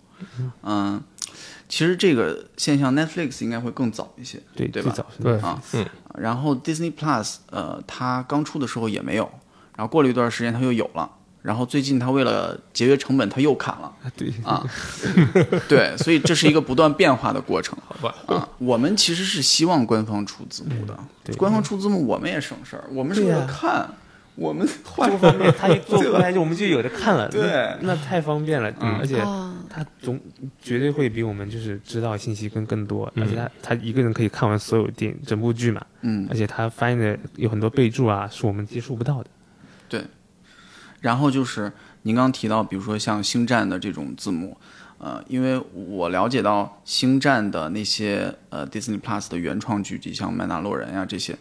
[0.62, 1.02] 嗯，
[1.68, 4.92] 其实这个现象 Netflix 应该会更早一些，对，对吧？
[4.96, 5.86] 早对啊，嗯，
[6.18, 9.30] 然后 Disney Plus，呃，它刚出的时候也没有，
[9.76, 11.10] 然后过了一段时间它又有了，
[11.42, 13.92] 然后最近它为了节约成本，它又砍了。
[14.02, 14.32] 啊，对。
[14.42, 14.64] 啊，
[15.68, 17.78] 对，所以这是一个不断变化的过程。
[17.86, 18.48] 好吧，啊。
[18.58, 21.36] 我们其实是希望官方出字幕的，对。
[21.36, 23.88] 官方出字幕我们也省事儿，我们是为了看，
[24.38, 27.42] 我们换这方面他一做过来就我们就有的看了，对
[27.80, 30.18] 那那太方便了，嗯而且啊，他总
[30.62, 39.30] 绝对会比我们就是知道信息更更多，嗯而且他他一个人可以看完所有电影整部剧嘛，嗯而且他翻译的有很多备注啊，是我们接触不到的。
[39.88, 40.04] 对
[41.00, 41.72] 然后就是
[42.02, 44.56] 您刚刚提到，比如说像《星战》的这种字幕，
[44.98, 51.36] 呃，因为我了解到《星战》的那些呃 Disney Plus 的原创剧集，像《曼达洛人》呀这些，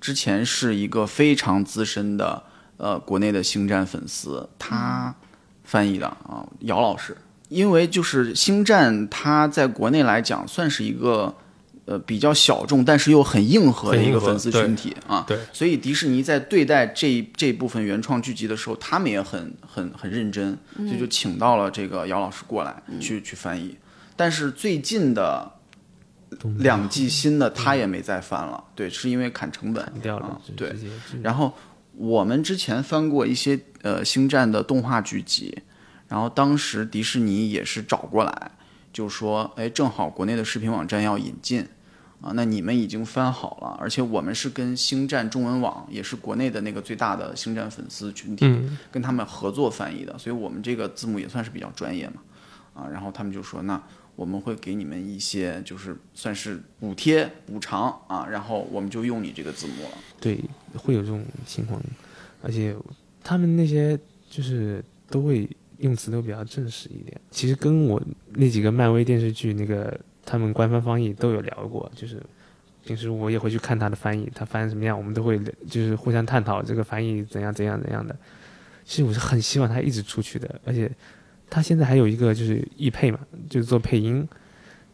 [0.00, 2.42] 之前是一个非常资深的
[2.76, 5.14] 呃国内的星战粉丝，他
[5.62, 7.16] 翻译的啊，姚老师。
[7.48, 11.34] 因为就是《星战》，它在国内来讲算是一个
[11.84, 15.24] 呃比较小众，但是又很硬核的一个粉丝群体啊。
[15.26, 23.76] 对，所以迪士尼在对待这一这部分原创剧集的时候，他们也很很很认真，所以就请到了这个姚老师过来去、去翻译。
[24.14, 25.50] 但是最近的
[26.58, 29.92] 两季新的他也没再翻了，对，是因为砍成本。
[30.00, 30.74] 掉了啊，对。
[31.22, 31.52] 然后
[31.96, 35.62] 我们之前翻过一些呃星战的动画剧集，
[36.08, 38.52] 然后当时迪士尼也是找过来，
[38.92, 41.66] 就说，哎，正好国内的视频网站要引进，
[42.20, 48.78] 啊，那你们已经翻好了，而且我们是跟星战中文网，也是国内的那个最大的星战粉丝群体，嗯。
[48.90, 52.22] 跟他们合作翻译的，所以我们这个字幕也算是比较专业嘛，
[52.74, 53.80] 啊，然后他们就说，那
[54.20, 59.96] 我们会给你们一些就是算是补贴补偿啊，然后我们就用你这个字幕了。
[60.20, 60.38] 对，
[60.76, 61.80] 会有这种情况，
[62.42, 62.76] 而且
[63.24, 67.18] 他们那些就是都会用词都比较正式一点。
[67.30, 67.98] 其实跟我
[68.34, 72.22] 那几个漫威电视剧那个他们官方翻译都有聊过，就是
[72.84, 78.14] 平时我也会去看他的翻译，他翻什么样，我们都会就是互相探讨这个翻译怎样怎样怎样的。
[78.84, 80.92] 其实我是很希望他一直出去的，而且
[81.50, 84.26] 他现在还有一个就是译配嘛，就是做配音，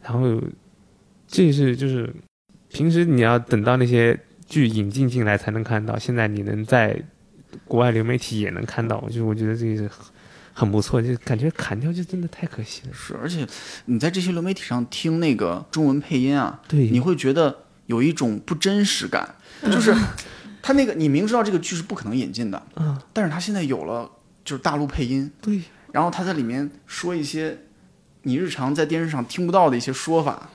[0.01, 0.41] 然后
[1.27, 2.11] 这也是就是
[2.69, 6.99] 平时你要等到那些剧引进进来才能看到，现在你能在
[7.65, 10.05] 国外流媒体也能看到，就是我觉得这个是很
[10.53, 12.93] 很不错，就感觉砍掉就真的太可惜了。
[12.93, 13.47] 是，而且
[13.85, 19.93] 你在这些流媒体上听那个中文配音啊，对，你会觉得有一种不真实感， 就是
[20.61, 24.09] 他那个你明知道这个剧是不可能引进的，嗯，但是他现在有了
[24.43, 27.57] 就是大陆配音，对，然后他在里面说一些
[28.23, 30.49] 你日常在电视上听不到的一些说法，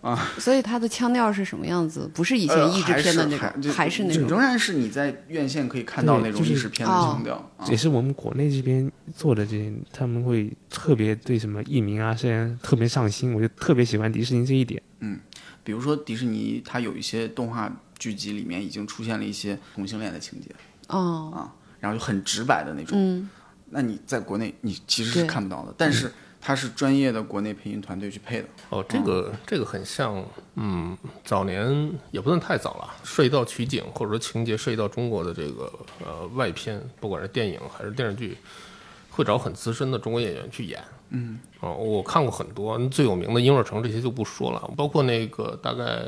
[0.00, 2.10] 啊所以他的腔调是什么样子？
[2.14, 7.34] 不是以前呃译制片的那种，还是那种仍然是你在院线可以看到那种对就是译制片的腔调。
[7.56, 14.80] 啊也是我们国内这边做的这些，他们会特别对什么译名啊，虽然特别上心，我就特别喜欢迪士尼这一点。
[15.00, 15.18] 嗯
[15.64, 20.48] 比如说迪士尼，它有一些动画剧集里面已经出现了一些同性恋的情节，
[20.86, 22.96] 哦，然后就很直白的那种。
[22.96, 23.28] 嗯，
[23.70, 28.48] 那你在国内你其实是看不到的，但是它是专业的国内配音团队去配的。
[28.70, 30.24] 哦，这个这个很像，
[30.54, 35.72] 嗯，早年也不算太早了，涉及到取景或者说情节涉及到中国的这个
[36.04, 38.38] 呃外片，不管是电影还是电视剧，
[39.10, 40.80] 会找很资深的中国演员去演。
[41.10, 46.02] 嗯，哦，我看过很多，最有名的《婴儿城》这些就不说了，包括那个大概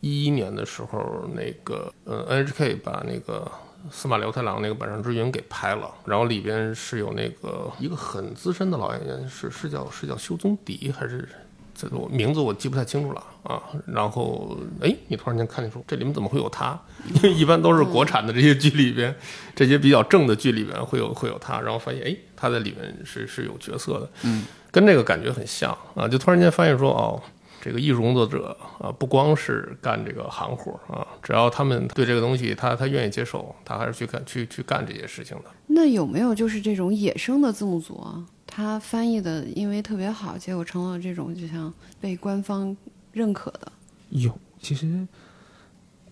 [0.00, 3.50] 一一年的时候，那个呃 NHK 把那个
[3.90, 11.28] 司马辽太郎那个《板上之云》给拍了，然后里边是有那个一个很资深的老演员，是是叫是叫修宗迪还是
[11.74, 13.62] 这个我名字我记不太清楚了啊。
[13.86, 16.78] 然后哎，你突然间看见说这里面怎么会有他？
[17.14, 19.14] 因为一般都是国产的这些剧里边，
[19.54, 27.22] 这些比较正的剧里边会有会有他，然后发现哎他在里面是是有角色的，嗯，跟这个感觉很像啊，就突然间发现说哦。
[27.64, 35.44] 这个艺术工作者啊，不光是干这个行活啊，只要他们对这个东西他他愿意接受，他还是去干去去干这些事情的。
[35.68, 38.22] 那有没有就是这种野生的字幕组啊？
[38.46, 41.72] 他翻译的因为特别好，结果成了这种就像
[42.02, 42.76] 被官方
[43.12, 43.72] 认可的。
[44.10, 45.08] 有，其实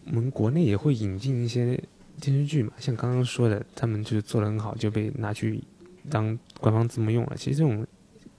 [0.07, 1.79] 我们国内也会引进一些
[2.19, 5.63] 电视剧嘛，像刚刚说的，他们就是做的很好，就被拿去
[6.09, 7.37] 当官方字幕用了。
[7.37, 7.87] 其实这种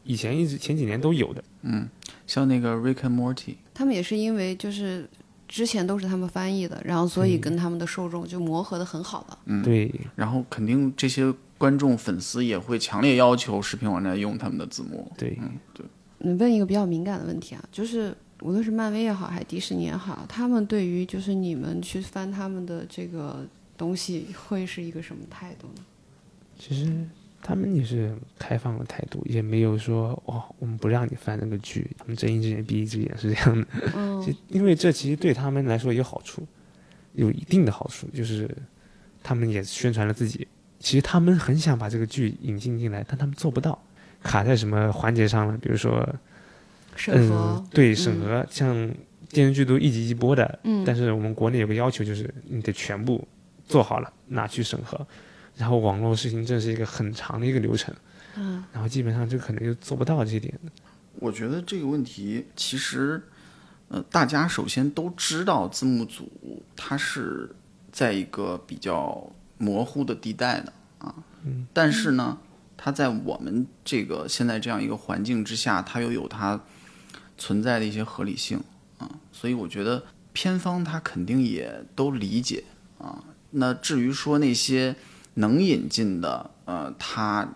[0.03, 1.43] 以前一直前几年都有的。
[1.61, 1.87] 嗯，
[2.27, 5.09] 像那个 Rick and Morty，他们也是因为就是
[5.47, 9.39] 之前都是他们翻译的，然后所以嗯跟他们的受众就磨合的很好了。
[9.45, 15.09] 嗯，对，然后肯定这些观众粉丝也会强烈要求视频网站用他们的字幕。
[15.17, 15.85] 对，嗯，对，
[16.19, 25.85] 你问一个比较敏感的问题啊，就是无论是漫威也好，还是迪士尼也好，他们对于就是你们去翻他们的这个东西，会是一个什么态度呢？
[26.59, 27.07] 其实
[27.43, 33.67] 他们也是开放的态度，也没有说哦，我们不让你翻那个剧，他们睁一只眼闭一只眼是这样的。
[33.95, 36.47] 嗯其实因为这其实对他们来说有好处，
[37.11, 38.49] 有一定的好处，就是
[39.21, 40.47] 他们也宣传了自己。
[40.79, 43.77] 其实他们很想把这个剧引进进来，但他们做不到，
[44.21, 45.57] 卡在什么环节上了？
[45.57, 46.07] 比如说，
[46.95, 48.89] 审核嗯，，对审核，像
[49.29, 53.25] 电视剧都一集一集播的，嗯，但是我们国内有个要求，就是你得全部
[53.65, 55.07] 做好了拿去审核，
[55.55, 57.93] 然后网络事情这是一个很长的一个流程，
[58.35, 58.63] 嗯。
[58.73, 60.53] 然后基本上就可能就做不到这一点。
[61.19, 63.21] 我觉得这个问题其实，
[63.89, 67.49] 呃，大家首先都知道字幕组它是
[67.91, 71.13] 在一个比较模糊的地带的啊，
[71.43, 72.39] 嗯，但是呢，
[72.75, 76.59] 它在我们这个现在这样一个环境之下，它又有它
[77.37, 78.59] 存在的一些合理性
[78.97, 82.63] 啊，所以我觉得片方他肯定也都理解
[82.97, 83.23] 啊。
[83.51, 84.95] 那至于说那些
[85.35, 87.47] 能引进的，呃，他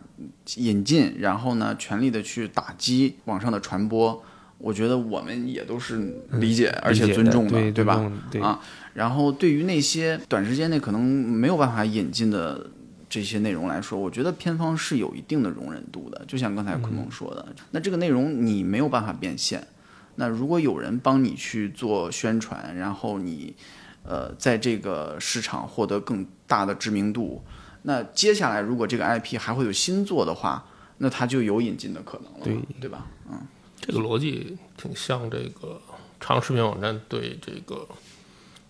[0.56, 4.24] 引进，然后呢，全力的去打击网上的传播，
[4.58, 8.12] 我觉得我们也都是理解而且尊重对对吧？？
[8.32, 8.60] 对啊
[8.93, 12.68] 然后对于那些短时间内可能没有办法引进的
[13.08, 16.26] 这些内容来说，我觉得片方是有一定的容忍度的。
[16.28, 19.68] 就像刚才坤蒙说的，那这个内容你没有办法变现，
[20.16, 23.56] 那如果有人帮你去做宣传，然后你
[24.04, 27.43] 呃在这个市场获得更大的知名度，
[27.84, 30.65] 那接下来如果这个 IP 还会有新作的话，
[30.97, 32.57] 那它就有引进的可能了，对。
[32.82, 33.05] 对吧？
[33.30, 33.39] 嗯，
[33.80, 35.80] 这个逻辑挺像这个
[36.19, 37.88] 长视频网站对这个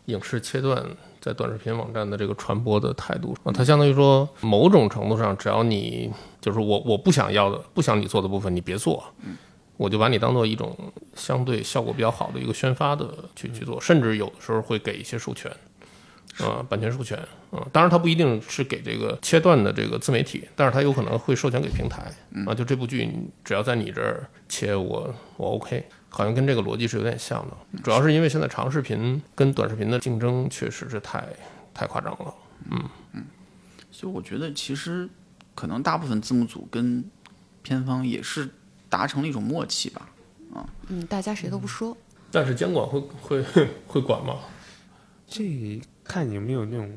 [0.05, 0.85] 影视切断
[1.21, 3.35] 在短视频网站的这个传播的态度。
[3.43, 9.03] 啊，它相当于说某种程度上，只要你就是我我不想要的、不想你做的部分，你别做，
[9.77, 10.75] 我就把你当做一种
[11.15, 15.51] 相对效果比较好的一个宣发的去去做，甚至有的时候会给一些授权。
[16.39, 17.17] 啊，版权授权，
[17.51, 22.11] 啊，当然它不一定是给这个切断的这个自媒体，但是它有可能会授权给平台，
[22.45, 23.09] 啊，就这部剧
[23.43, 31.27] 只要在你这儿切，我我 OK，好像跟这个逻辑是有点像的，主要是因为现在长视频跟短视频的竞争确实是太
[31.73, 32.33] 太夸张了，
[32.69, 32.83] 嗯
[33.13, 33.25] 嗯
[33.91, 35.09] 所以我觉得其实
[35.55, 37.03] 可能大部分字幕组跟
[37.63, 38.49] 片方也是
[38.89, 40.09] 达成了一种默契吧。
[40.53, 41.95] 啊嗯，大家谁都不说。
[42.31, 43.43] 但是监管会会
[43.85, 44.35] 会管吗？
[45.27, 46.89] 这看有没有那种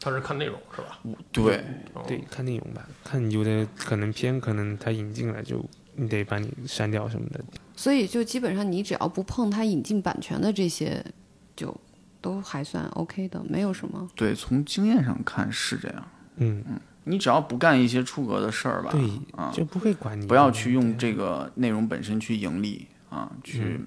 [0.00, 0.98] 他是看内容是吧？
[1.30, 1.64] 对，
[1.94, 5.64] 哦对，看内容吧，看有的可能片可能他引进来就
[5.94, 7.40] 你得把你删掉什么的。
[7.76, 11.04] 所以就基本上你只要不碰他引进版权的这些，
[11.54, 11.74] 就
[12.20, 14.08] 都还算 OK 的，没有什么。
[14.14, 16.08] 对，从经验上看是这样。
[16.36, 16.64] 嗯，
[17.04, 20.26] 你只要不干一些出格的事儿吧，对，啊，就不会管你。
[20.26, 23.86] 不要去用这个内容本身去盈利啊，去嗯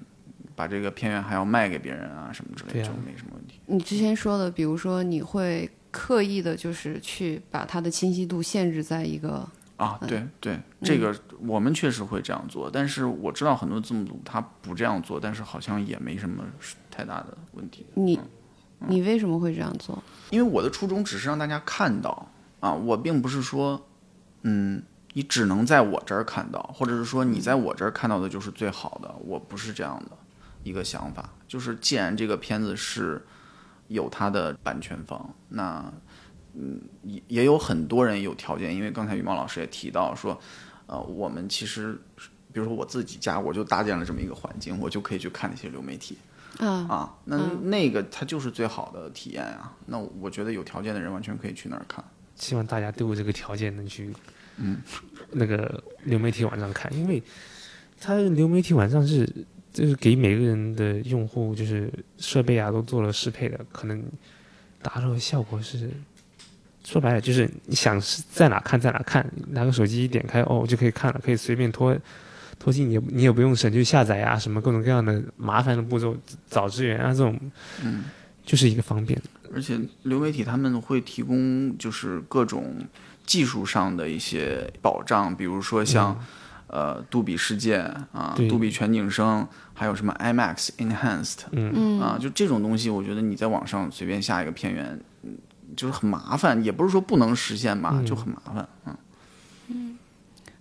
[0.56, 3.60] 把这个片源还要卖给别人啊什么之类的，就没什么问题。
[3.66, 16.42] 你之前说的，比如说你会刻意的，就是去把它的清晰度限制在一个，啊，嗯对对，这个我们确实会这样做，但是我知道很多字幕组他不这样做，但是好像也没什么
[16.90, 17.84] 太大的问题。
[17.94, 18.18] 你
[18.88, 20.02] 你为什么会这样做？
[20.30, 22.30] 因为我的初衷只是让大家看到
[22.60, 23.86] 啊，我并不是说，
[24.42, 24.82] 嗯，
[25.14, 30.16] 你只能在我这儿看到，或者是说你在我这儿看到的就是最好的，我不是这样的
[30.68, 31.32] 一个想法。
[31.48, 33.24] 就是既然这个片子是
[33.88, 35.92] 有它的版权方，那
[36.54, 40.38] 嗯也也有很多人有条件，因为刚才羽毛老师也提到说，
[40.86, 42.00] 呃，我们其实。
[42.52, 46.16] 比如说我自己家，我就搭建了这么一个环境，我就可以去看那些流媒体。
[46.58, 49.70] 啊，啊，那嗯那个它就是最好的体验啊。
[49.84, 52.02] 那我觉得有条件的人完全可以去那儿看。
[52.34, 54.10] 希望大家都有这个条件能去，
[54.56, 54.78] 嗯，
[55.32, 57.22] 那个流媒体网站看，因为
[58.00, 59.30] 它流媒体网站是
[59.76, 64.02] 就是给每个人的用户就是设备啊都做了适配的，可能
[64.80, 65.90] 达到的效果是。
[66.88, 71.92] 说白了就是你想是在哪看在哪看，拿个手机一点开哦就可以看了，可以随便拖
[72.60, 76.16] 拖进，你也你也不用省去下载啊什么各种各样的麻烦的步骤
[76.48, 77.36] 找资源啊这种，
[77.82, 78.04] 嗯，
[78.44, 79.20] 就是一个方便。
[79.52, 82.76] 而且流媒体他们会提供就是各种
[83.26, 86.16] 技术上的一些保障，比如说像、
[86.68, 87.78] 呃杜比世界
[88.12, 89.44] 啊、杜比全景声，
[89.78, 95.36] 还有什么 IMAX Enhanced 嗯，嗯啊，就这种东西，我觉得你在网上随便下一个片源，嗯，
[95.76, 98.66] 就是很麻烦，也不是说不能实现吧，就很麻烦。
[99.68, 99.98] 嗯，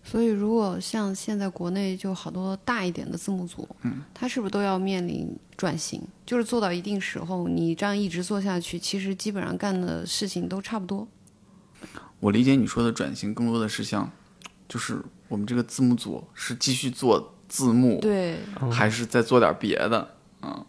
[0.03, 6.01] 所以如果像现在国内就好多大一点的字幕组，嗯，它是不是都要面临转型？
[6.25, 11.07] 就是做到一定时候，你这样一直做下去，其实基本上干的事情都差不多。
[12.19, 14.11] 我理解你说的转型，更多的是像，
[14.67, 18.37] 就是我们这个字幕组是继续做字幕，对，
[18.71, 20.09] 还是再做点别的？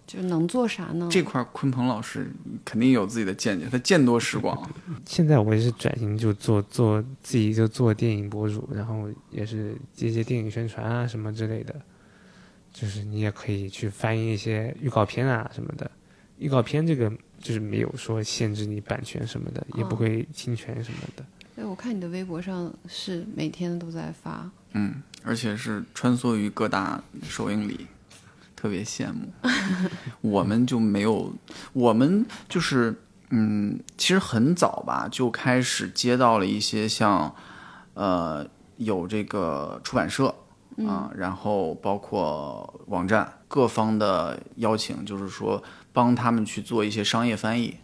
[0.06, 1.06] 就能做啥呢？
[1.10, 2.30] 这块儿鲲鹏老师
[2.64, 4.70] 肯定有自己的见解，他见多识广。
[5.04, 11.74] 现在我也是转型，就做做自己就做电影博主，然后也是接接电影宣传啊什么之类的。
[12.72, 15.90] 就是你也可以去翻译一些预告片啊什么的。
[16.38, 21.24] 预告片这个就是没有说限制你版权什么的，也不哦会侵权什么的。
[21.54, 27.86] 对，我看你的微博上是每天都在发，嗯，而且是穿梭于各大首映礼，
[28.54, 29.32] 特别羡慕。
[30.20, 31.32] 我们就没有，
[31.72, 32.94] 我们就是
[33.30, 37.34] 嗯，其实很早吧就开始接到了一些像
[37.94, 38.46] 呃
[38.76, 40.34] 有这个出版社
[40.86, 45.62] 啊，然后包括网站各方的邀请，就是说
[45.94, 47.78] 帮他们去做一些商业翻译。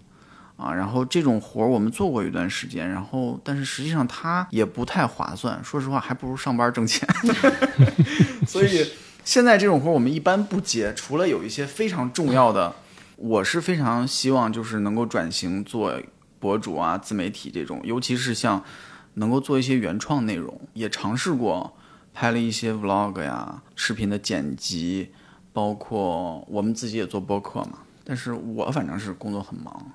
[0.56, 7.08] 啊，然后这种活儿我们做过一段时间，然后但是实际上它也不太划算，说实话还不如上班挣钱。
[8.46, 8.92] 所以
[9.24, 12.74] 现在这种活儿我们一般不接，除了有一些非常重要的，
[13.16, 16.00] 我是非常希望就是能够转型做
[16.38, 18.62] 博主啊、自媒体这种，尤其是像
[19.14, 21.76] 能够做一些原创内容，也尝试过
[22.12, 25.10] 拍了一些 vlog 呀、视频的剪辑，
[25.52, 27.78] 包括我们自己也做播客嘛。
[28.04, 29.92] 但是我反正是工作很忙，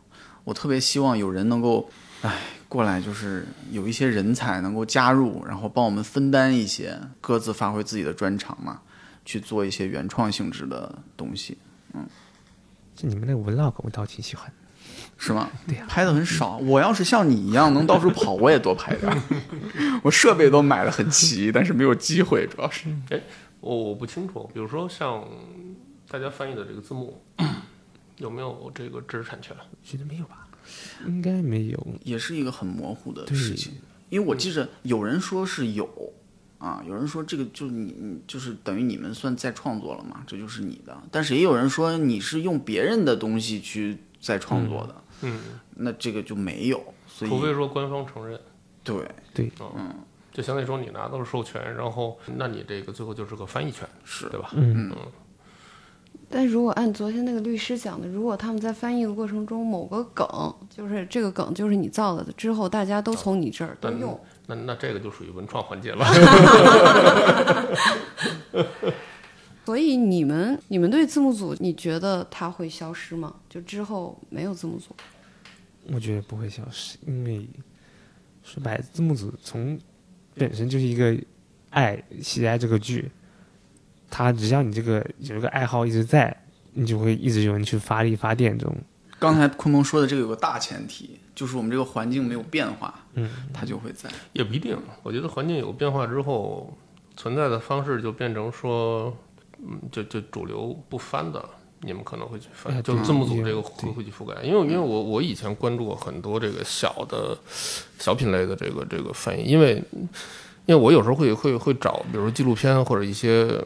[0.48, 1.90] 我特别希望有人能够，
[2.22, 2.34] 哎，
[2.70, 8.80] 过来就是有一些人才能够加入，然后帮我们分担一些，各自发挥自己的专长嘛，
[9.26, 11.58] 去做一些原创性质的东西。
[11.94, 12.08] 嗯
[12.96, 14.50] 就你们那个 vlog 我倒挺喜欢。
[15.18, 15.50] 是吗？
[15.68, 16.56] 对呀拍的很少。
[16.60, 19.22] 我要是像你一样能到处跑，我也多拍点儿。
[20.02, 22.88] 我设备都买的很齐，但是没有机会，主要是。
[23.10, 23.20] 哎
[23.60, 25.22] 我我不清楚，比如说像
[26.08, 27.22] 大家翻译的这个字幕，
[28.18, 29.56] 有没有这个知识产权？
[29.84, 30.48] 觉得没有吧？
[31.06, 31.88] 应该没有。
[32.04, 33.74] 也是一个很模糊的事情。
[34.10, 35.88] 因为我记着有人说是有
[36.58, 40.98] 啊，有人说这个就是你你就是等于你们算再创作了嘛，这就是你的。
[41.12, 45.40] 但是也有人说你是用别人的东西去再创作的，嗯，
[45.76, 46.82] 那这个就没有。
[47.06, 48.40] 所以除非说官方承认，
[48.84, 48.96] 对
[49.34, 49.94] 对，嗯，
[50.32, 54.50] 就相当于说你拿到了授权，然后那你这个最后就是个翻译权，是对吧？
[54.54, 54.98] 嗯嗯，
[56.30, 60.28] 但如果按昨天那个律师讲的，如果他们在翻译的过程中某个梗，
[60.70, 66.06] 就是这个梗就是你造的，之后大家都从你这儿都用，那那这个就属于文创环节了。
[69.66, 73.36] 所以你们你们对字幕组，你觉得它会消失吗？
[73.50, 74.96] 就之后没有字幕组？
[75.94, 77.48] 我觉得不会消失，因为
[78.44, 79.78] 说白了，字幕组从
[80.36, 81.18] 本身就是一个
[81.70, 83.10] 爱喜爱这个剧，
[84.10, 86.36] 他只要你这个有一个爱好一直在，
[86.74, 88.76] 你就会一直有人去发力发电这种。
[89.20, 94.08] 刚才坤鹏说的这个有个大前提，就是我们这个环境没有变化，嗯，它就会在。
[94.34, 96.78] 也不一定，我觉得环境有变化之后，
[97.16, 99.12] 存在的方式就变成说，
[99.58, 101.44] 嗯，就就主流不翻的，
[101.82, 104.40] 你们可能会去翻，就字幕组这个会会去覆盖。
[104.44, 107.36] 因为因为我我以前关注过很多这个小的
[107.98, 109.84] 小品类的这个这个翻译，因为
[110.68, 113.60] 因为我有时候会会会找，比如说纪录片或者一些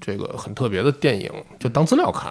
[0.00, 2.30] 这个很特别的电影，就当资料看。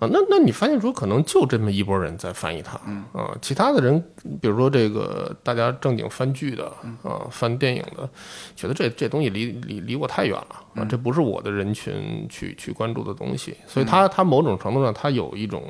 [0.00, 2.78] 啊，那那你发现说可能就这么一拨人在翻译它，
[3.12, 4.02] 啊，其他的人，
[4.40, 6.72] 比如说这个大家正经翻剧的，
[7.02, 8.08] 啊，翻电影的，
[8.56, 15.62] 觉得这这东西离离离我太远了，啊，这不是我的人群去去关注的东西，所以它它某种程度上它有一种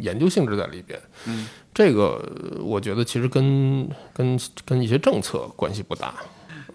[0.00, 0.96] 研究性质在里边，
[1.26, 2.24] 嗯，这个
[2.62, 6.14] 我觉得其实跟跟跟一些政策关系不大，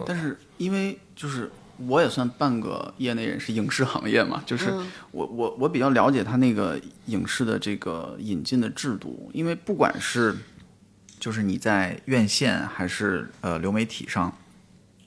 [0.06, 1.52] 但是因为就是
[1.88, 4.88] 我也算半个业内人士，影视行业嘛，就是嗯。
[5.12, 10.36] 我我我比较了解他那个影视的这个引进的制度，因为不管是
[11.20, 14.38] 就是你在院线还是呃流媒体上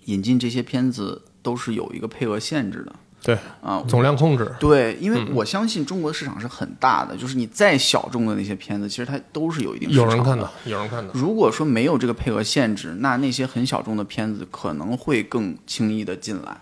[0.07, 3.83] 引进这些片子，都是有一个配额限制的对，啊。
[3.89, 16.57] 总量控制，对，因为我相信中国市场是很大的，就是你再小众的那些片子，其实它都是有一定市场的有人看的，有人看的，如果说没有这个配额限制，那那些很小众的片子可能会更轻易的进来，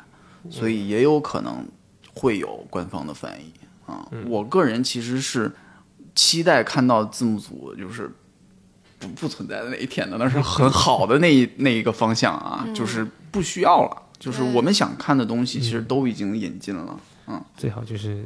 [0.50, 1.66] 所以也有可能
[2.14, 3.52] 会有官方的翻译
[3.86, 4.06] 啊。
[4.26, 5.50] 我个人其实是
[6.14, 8.10] 期待看到字幕组就是
[8.98, 17.00] 不不存在的那一天的，那是很好的那一那一个方向啊，就是不需要了，就是我们想看的东西其实都已经引进了。
[17.26, 18.24] 嗯最好就是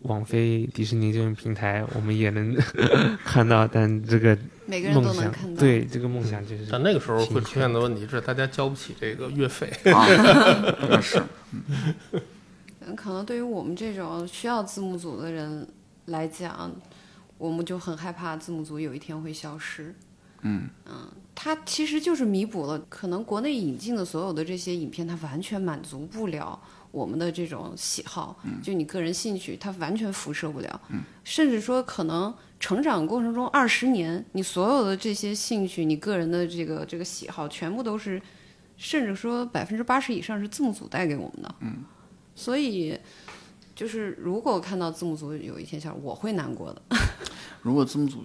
[0.00, 2.54] 网飞、迪士尼这种平台，我们也能
[3.24, 5.60] 看到，但这个每个人都梦想能看，到。
[5.60, 9.70] 对这个梦想就是但那个时候会出现的问题是，大家交不起这个月费。
[11.00, 11.22] 是
[11.52, 15.68] 嗯 可能对于我们这种需要字幕组的人
[16.06, 16.74] 来讲，
[17.38, 19.94] 我们就很害怕字幕组有一天会消失。
[20.42, 26.60] 嗯嗯它其实就是弥补了可能国内引进的所有的这些影片，它完全满足不了
[26.90, 30.80] 我们的这种喜好，就你个人兴趣，它完全辐射不了。
[31.24, 38.20] 甚至说可能成长过程中二十年，你所有的这些兴趣，你个人的这个这个喜好，全部都是，
[38.76, 41.54] 甚至说百分之八十以上是字幕组带给我们的。
[41.60, 41.84] 嗯，
[42.34, 42.98] 所以
[43.74, 46.82] 就是如果看到字幕组有一天消失，我会难过的。
[47.62, 48.24] 如果字幕组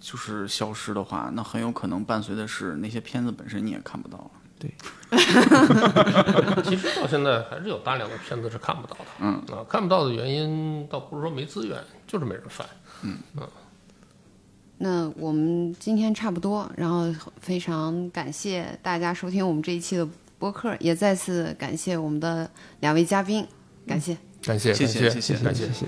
[0.00, 4.30] 就是消失的话，那很有可能伴随的是那些片子本身你也看不到了。
[4.60, 4.74] 对
[6.64, 9.04] 其实到现在还是有大量的片子是看不到的。
[9.20, 12.66] 嗯啊，看不到的原因倒不是说没资源，就是没人翻。
[13.02, 13.48] 嗯嗯
[14.78, 22.48] 那我们今天差不多，然后非常感谢大家收听我们这一期的播客，也再次感谢我们的
[22.80, 23.46] 两位嘉宾，
[23.86, 24.16] 感谢。
[24.42, 25.72] 感谢，谢谢感谢谢感谢谢。
[25.72, 25.86] 谢。